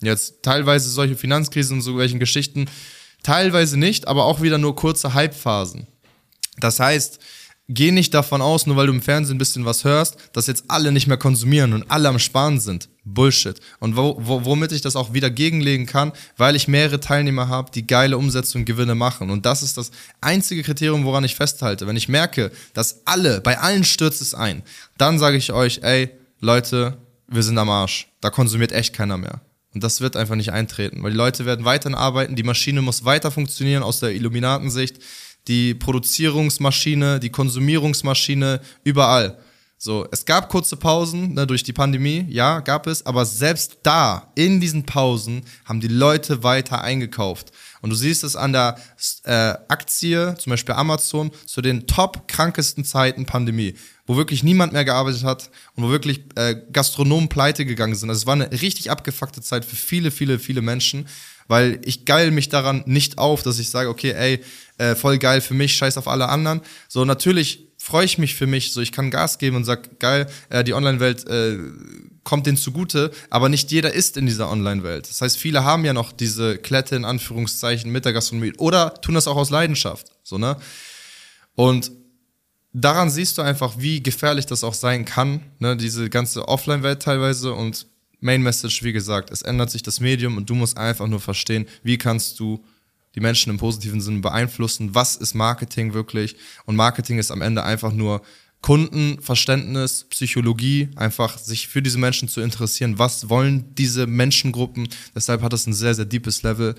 Jetzt 0.00 0.42
teilweise 0.42 0.88
solche 0.88 1.16
Finanzkrisen 1.16 1.76
und 1.76 1.82
so 1.82 1.98
welchen 1.98 2.18
Geschichten, 2.18 2.64
teilweise 3.22 3.78
nicht, 3.78 4.08
aber 4.08 4.24
auch 4.24 4.40
wieder 4.40 4.56
nur 4.56 4.74
kurze 4.74 5.12
Hypephasen. 5.12 5.86
Das 6.60 6.80
heißt, 6.80 7.18
geh 7.68 7.90
nicht 7.90 8.14
davon 8.14 8.40
aus, 8.40 8.64
nur 8.64 8.76
weil 8.76 8.86
du 8.86 8.94
im 8.94 9.02
Fernsehen 9.02 9.36
ein 9.36 9.38
bisschen 9.38 9.66
was 9.66 9.84
hörst, 9.84 10.16
dass 10.32 10.46
jetzt 10.46 10.64
alle 10.68 10.92
nicht 10.92 11.08
mehr 11.08 11.18
konsumieren 11.18 11.74
und 11.74 11.90
alle 11.90 12.08
am 12.08 12.18
Sparen 12.18 12.58
sind. 12.58 12.88
Bullshit. 13.14 13.60
Und 13.78 13.96
wo, 13.96 14.16
wo, 14.18 14.44
womit 14.44 14.72
ich 14.72 14.80
das 14.80 14.96
auch 14.96 15.12
wieder 15.12 15.30
gegenlegen 15.30 15.86
kann, 15.86 16.12
weil 16.36 16.56
ich 16.56 16.68
mehrere 16.68 17.00
Teilnehmer 17.00 17.48
habe, 17.48 17.70
die 17.70 17.86
geile 17.86 18.18
Umsätze 18.18 18.58
und 18.58 18.64
Gewinne 18.64 18.94
machen. 18.94 19.30
Und 19.30 19.46
das 19.46 19.62
ist 19.62 19.76
das 19.76 19.90
einzige 20.20 20.62
Kriterium, 20.62 21.04
woran 21.04 21.24
ich 21.24 21.34
festhalte. 21.34 21.86
Wenn 21.86 21.96
ich 21.96 22.08
merke, 22.08 22.50
dass 22.74 23.02
alle, 23.06 23.40
bei 23.40 23.58
allen 23.58 23.84
stürzt 23.84 24.20
es 24.20 24.34
ein, 24.34 24.62
dann 24.98 25.18
sage 25.18 25.36
ich 25.36 25.52
euch, 25.52 25.80
ey, 25.82 26.10
Leute, 26.40 26.98
wir 27.28 27.42
sind 27.42 27.58
am 27.58 27.70
Arsch. 27.70 28.08
Da 28.20 28.30
konsumiert 28.30 28.72
echt 28.72 28.94
keiner 28.94 29.16
mehr. 29.16 29.40
Und 29.72 29.84
das 29.84 30.00
wird 30.00 30.16
einfach 30.16 30.34
nicht 30.34 30.52
eintreten, 30.52 31.02
weil 31.02 31.12
die 31.12 31.16
Leute 31.16 31.46
werden 31.46 31.64
weiterhin 31.64 31.96
arbeiten, 31.96 32.34
die 32.34 32.42
Maschine 32.42 32.82
muss 32.82 33.04
weiter 33.04 33.30
funktionieren 33.30 33.84
aus 33.84 34.00
der 34.00 34.10
Illuminatensicht 34.10 34.96
die 35.48 35.74
Produzierungsmaschine, 35.74 37.20
die 37.20 37.30
Konsumierungsmaschine, 37.30 38.60
überall. 38.84 39.38
So, 39.82 40.06
es 40.10 40.26
gab 40.26 40.50
kurze 40.50 40.76
Pausen 40.76 41.32
ne, 41.32 41.46
durch 41.46 41.62
die 41.62 41.72
Pandemie, 41.72 42.26
ja, 42.28 42.60
gab 42.60 42.86
es, 42.86 43.06
aber 43.06 43.24
selbst 43.24 43.78
da, 43.82 44.30
in 44.34 44.60
diesen 44.60 44.84
Pausen, 44.84 45.40
haben 45.64 45.80
die 45.80 45.88
Leute 45.88 46.42
weiter 46.42 46.82
eingekauft. 46.82 47.50
Und 47.80 47.88
du 47.88 47.96
siehst 47.96 48.22
es 48.22 48.36
an 48.36 48.52
der 48.52 48.76
äh, 49.24 49.54
Aktie, 49.68 50.34
zum 50.38 50.50
Beispiel 50.50 50.74
Amazon, 50.74 51.30
zu 51.46 51.62
den 51.62 51.86
top 51.86 52.28
krankesten 52.28 52.84
Zeiten 52.84 53.24
Pandemie, 53.24 53.74
wo 54.04 54.18
wirklich 54.18 54.42
niemand 54.42 54.74
mehr 54.74 54.84
gearbeitet 54.84 55.24
hat 55.24 55.50
und 55.76 55.84
wo 55.84 55.88
wirklich 55.88 56.24
äh, 56.34 56.56
Gastronomen 56.70 57.30
pleite 57.30 57.64
gegangen 57.64 57.94
sind. 57.94 58.10
Also 58.10 58.20
es 58.20 58.26
war 58.26 58.34
eine 58.34 58.52
richtig 58.52 58.90
abgefuckte 58.90 59.40
Zeit 59.40 59.64
für 59.64 59.76
viele, 59.76 60.10
viele, 60.10 60.38
viele 60.38 60.60
Menschen 60.60 61.06
weil 61.50 61.80
ich 61.84 62.04
geil 62.04 62.30
mich 62.30 62.48
daran 62.48 62.84
nicht 62.86 63.18
auf, 63.18 63.42
dass 63.42 63.58
ich 63.58 63.70
sage, 63.70 63.88
okay, 63.88 64.12
ey, 64.12 64.40
äh, 64.78 64.94
voll 64.94 65.18
geil 65.18 65.40
für 65.40 65.52
mich, 65.52 65.74
scheiß 65.74 65.98
auf 65.98 66.06
alle 66.06 66.28
anderen. 66.28 66.60
So, 66.86 67.04
natürlich 67.04 67.66
freue 67.76 68.04
ich 68.04 68.18
mich 68.18 68.36
für 68.36 68.46
mich, 68.46 68.72
so 68.72 68.80
ich 68.80 68.92
kann 68.92 69.10
Gas 69.10 69.38
geben 69.38 69.56
und 69.56 69.64
sag, 69.64 69.98
geil, 69.98 70.28
äh, 70.48 70.62
die 70.62 70.74
Online-Welt 70.74 71.26
äh, 71.26 71.58
kommt 72.22 72.46
denen 72.46 72.56
zugute, 72.56 73.10
aber 73.30 73.48
nicht 73.48 73.72
jeder 73.72 73.92
ist 73.92 74.16
in 74.16 74.26
dieser 74.26 74.48
Online-Welt. 74.48 75.10
Das 75.10 75.22
heißt, 75.22 75.38
viele 75.38 75.64
haben 75.64 75.84
ja 75.84 75.92
noch 75.92 76.12
diese 76.12 76.56
Klette 76.56 76.94
in 76.94 77.04
Anführungszeichen 77.04 77.90
mit 77.90 78.04
der 78.04 78.12
Gastronomie 78.12 78.52
oder 78.58 78.94
tun 79.00 79.16
das 79.16 79.26
auch 79.26 79.36
aus 79.36 79.50
Leidenschaft, 79.50 80.12
so, 80.22 80.38
ne? 80.38 80.56
Und 81.56 81.90
daran 82.72 83.10
siehst 83.10 83.38
du 83.38 83.42
einfach, 83.42 83.74
wie 83.78 84.04
gefährlich 84.04 84.46
das 84.46 84.62
auch 84.62 84.74
sein 84.74 85.04
kann, 85.04 85.40
ne? 85.58 85.76
diese 85.76 86.10
ganze 86.10 86.46
Offline-Welt 86.46 87.02
teilweise 87.02 87.52
und 87.54 87.88
Main 88.20 88.42
Message, 88.42 88.82
wie 88.82 88.92
gesagt, 88.92 89.30
es 89.30 89.42
ändert 89.42 89.70
sich 89.70 89.82
das 89.82 90.00
Medium 90.00 90.36
und 90.36 90.48
du 90.48 90.54
musst 90.54 90.76
einfach 90.76 91.06
nur 91.06 91.20
verstehen, 91.20 91.66
wie 91.82 91.98
kannst 91.98 92.38
du 92.38 92.64
die 93.14 93.20
Menschen 93.20 93.50
im 93.50 93.58
positiven 93.58 94.00
Sinne 94.00 94.20
beeinflussen, 94.20 94.94
was 94.94 95.16
ist 95.16 95.34
Marketing 95.34 95.94
wirklich? 95.94 96.36
Und 96.64 96.76
Marketing 96.76 97.18
ist 97.18 97.30
am 97.30 97.42
Ende 97.42 97.64
einfach 97.64 97.92
nur 97.92 98.22
Kundenverständnis, 98.60 100.04
Psychologie, 100.10 100.90
einfach 100.96 101.38
sich 101.38 101.68
für 101.68 101.82
diese 101.82 101.98
Menschen 101.98 102.28
zu 102.28 102.40
interessieren, 102.40 102.98
was 102.98 103.28
wollen 103.28 103.74
diese 103.74 104.06
Menschengruppen, 104.06 104.88
deshalb 105.14 105.42
hat 105.42 105.52
es 105.54 105.66
ein 105.66 105.72
sehr, 105.72 105.94
sehr 105.94 106.04
deepes 106.04 106.42
Level 106.42 106.74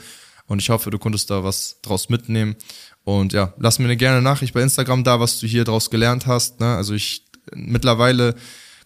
und 0.45 0.59
ich 0.59 0.69
hoffe, 0.69 0.91
du 0.91 0.99
konntest 0.99 1.29
da 1.29 1.43
was 1.43 1.79
draus 1.81 2.09
mitnehmen. 2.09 2.55
Und 3.03 3.33
ja, 3.33 3.53
lass 3.57 3.79
mir 3.79 3.85
eine 3.85 3.97
gerne 3.97 4.21
Nachricht 4.21 4.53
bei 4.53 4.61
Instagram 4.61 5.03
da, 5.03 5.19
was 5.19 5.39
du 5.39 5.47
hier 5.47 5.63
draus 5.63 5.89
gelernt 5.89 6.27
hast, 6.27 6.59
ne? 6.59 6.75
also 6.75 6.93
ich 6.93 7.25
mittlerweile 7.55 8.35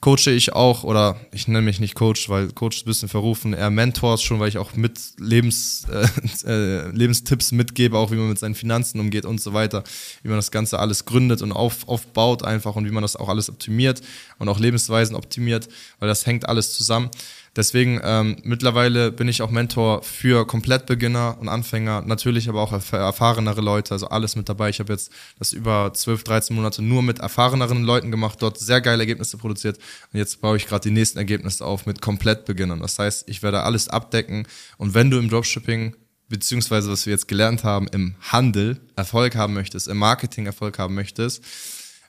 coache 0.02 0.32
ich 0.32 0.54
auch, 0.54 0.84
oder 0.84 1.20
ich 1.32 1.48
nenne 1.48 1.62
mich 1.62 1.80
nicht 1.80 1.96
Coach, 1.96 2.30
weil 2.30 2.52
Coach 2.52 2.78
ist 2.78 2.84
ein 2.84 2.90
bisschen 2.90 3.10
verrufen, 3.10 3.54
eher 3.54 3.70
Mentors 3.70 4.22
schon, 4.22 4.40
weil 4.40 4.50
ich 4.50 4.58
auch 4.58 4.76
mit 4.76 5.00
Lebens, 5.18 5.86
äh, 5.92 6.08
äh, 6.48 6.90
Lebenstipps 6.90 7.52
mitgebe, 7.52 7.98
auch 7.98 8.12
wie 8.12 8.16
man 8.16 8.30
mit 8.30 8.40
seinen 8.40 8.56
Finanzen 8.56 9.00
umgeht 9.00 9.26
und 9.26 9.42
so 9.42 9.54
weiter, 9.54 9.84
wie 10.24 10.30
man 10.30 10.38
das 10.38 10.52
Ganze 10.52 10.80
alles 10.80 11.06
gründet 11.06 11.42
und 11.42 11.52
auf, 11.52 11.88
aufbaut 11.88 12.44
einfach 12.44 12.76
und 12.76 12.86
wie 12.86 12.92
man 12.92 13.02
das 13.02 13.16
auch 13.16 13.30
alles 13.30 13.50
optimiert 13.50 14.02
und 14.38 14.50
auch 14.50 14.60
Lebensweisen 14.60 15.16
optimiert, 15.16 15.68
weil 16.00 16.08
das 16.08 16.26
hängt 16.26 16.48
alles 16.48 16.74
zusammen. 16.74 17.10
Deswegen 17.56 18.02
ähm, 18.04 18.36
mittlerweile 18.44 19.12
bin 19.12 19.30
ich 19.30 19.42
auch 19.42 19.50
Mentor 19.50 20.04
für 20.04 20.46
Komplettbeginner 20.46 21.38
und 21.40 21.48
Anfänger, 21.48 22.02
natürlich 22.02 22.50
aber 22.50 22.62
auch 22.62 22.82
für 22.82 22.98
erfahrenere 22.98 23.62
Leute, 23.62 23.94
also 23.94 24.10
alles 24.10 24.36
mit 24.36 24.50
dabei. 24.50 24.70
Ich 24.70 24.80
habe 24.80 24.92
jetzt 24.92 25.12
das 25.40 25.54
über 25.54 25.94
12, 25.94 26.26
13 26.26 26.56
Monate 26.56 26.82
nur 26.82 27.02
mit 27.02 27.20
erfahreneren 27.20 27.84
Leuten 27.84 28.12
gemacht, 28.12 28.42
dort 28.42 28.60
sehr 28.60 28.82
geile 28.82 29.04
Ergebnisse 29.04 29.38
produziert 29.38 29.78
und 30.12 30.20
jetzt 30.20 30.42
baue 30.42 30.58
ich 30.58 30.68
gerade 30.68 30.90
die 30.90 30.94
nächsten 30.94 31.18
Ergebnisse 31.18 31.66
auf 31.66 31.86
mit 31.86 32.02
Komplettbeginnern. 32.02 32.82
Das 32.82 33.00
heißt, 33.00 33.30
ich 33.30 33.42
werde 33.42 33.64
alles 33.64 33.88
abdecken 33.88 34.48
und 34.78 34.94
wenn 34.94 35.10
du 35.10 35.18
im 35.18 35.30
Dropshipping 35.30 35.96
beziehungsweise 36.28 36.92
was 36.92 37.06
wir 37.06 37.14
jetzt 37.14 37.28
gelernt 37.28 37.64
haben, 37.64 37.88
im 37.88 38.16
Handel 38.20 38.82
Erfolg 38.96 39.36
haben 39.36 39.54
möchtest, 39.54 39.88
im 39.88 39.98
Marketing 39.98 40.46
Erfolg 40.46 40.78
haben 40.80 40.96
möchtest, 40.96 41.42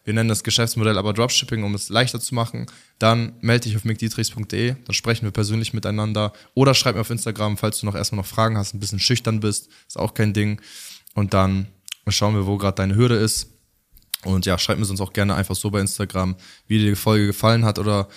wir 0.06 0.14
nennen 0.14 0.28
das 0.28 0.44
Geschäftsmodell 0.44 0.98
aber 0.98 1.12
Dropshipping, 1.12 1.64
um 1.64 1.74
es 1.74 1.88
leichter 1.88 2.20
zu 2.20 2.34
machen, 2.34 2.66
dann 3.00 3.32
melde 3.40 3.64
dich 3.64 3.76
auf 3.76 3.84
mickdietrichs.de, 3.84 4.76
dann 4.84 4.94
sprechen 4.94 5.24
wir 5.24 5.32
persönlich 5.32 5.74
miteinander 5.74 6.32
oder 6.54 6.74
schreib 6.74 6.94
mir 6.94 7.00
auf 7.00 7.10
Instagram, 7.10 7.56
falls 7.56 7.80
du 7.80 7.86
noch 7.86 7.96
erstmal 7.96 8.20
noch 8.20 8.26
Fragen 8.26 8.56
hast, 8.56 8.72
ein 8.72 8.80
bisschen 8.80 9.00
schüchtern 9.00 9.40
bist, 9.40 9.68
ist 9.88 9.98
auch 9.98 10.14
kein 10.14 10.32
Ding. 10.32 10.60
Und 11.14 11.34
dann 11.34 11.66
schauen 12.08 12.34
wir, 12.34 12.46
wo 12.46 12.56
gerade 12.56 12.76
deine 12.76 12.94
Hürde 12.94 13.16
ist. 13.16 13.50
Und 14.24 14.46
ja, 14.46 14.58
schreib 14.58 14.78
mir 14.78 14.84
sonst 14.84 15.00
auch 15.00 15.12
gerne 15.12 15.34
einfach 15.34 15.56
so 15.56 15.70
bei 15.70 15.80
Instagram, 15.80 16.36
wie 16.68 16.78
dir 16.78 16.90
die 16.90 16.96
Folge 16.96 17.26
gefallen 17.26 17.64
hat 17.64 17.78
oder 17.80 18.08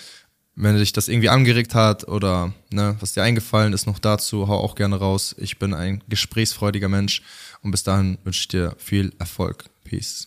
wenn 0.54 0.76
dich 0.76 0.92
das 0.92 1.08
irgendwie 1.08 1.28
angeregt 1.28 1.74
hat 1.74 2.06
oder 2.06 2.52
ne, 2.70 2.96
was 3.00 3.14
dir 3.14 3.22
eingefallen 3.22 3.72
ist 3.72 3.86
noch 3.86 3.98
dazu, 3.98 4.46
hau 4.46 4.58
auch 4.58 4.76
gerne 4.76 4.96
raus. 4.96 5.34
Ich 5.38 5.58
bin 5.58 5.74
ein 5.74 6.04
gesprächsfreudiger 6.08 6.88
Mensch 6.88 7.22
und 7.62 7.72
bis 7.72 7.82
dahin 7.82 8.18
wünsche 8.22 8.42
ich 8.42 8.48
dir 8.48 8.76
viel 8.78 9.12
Erfolg. 9.18 9.64
Peace. 9.84 10.26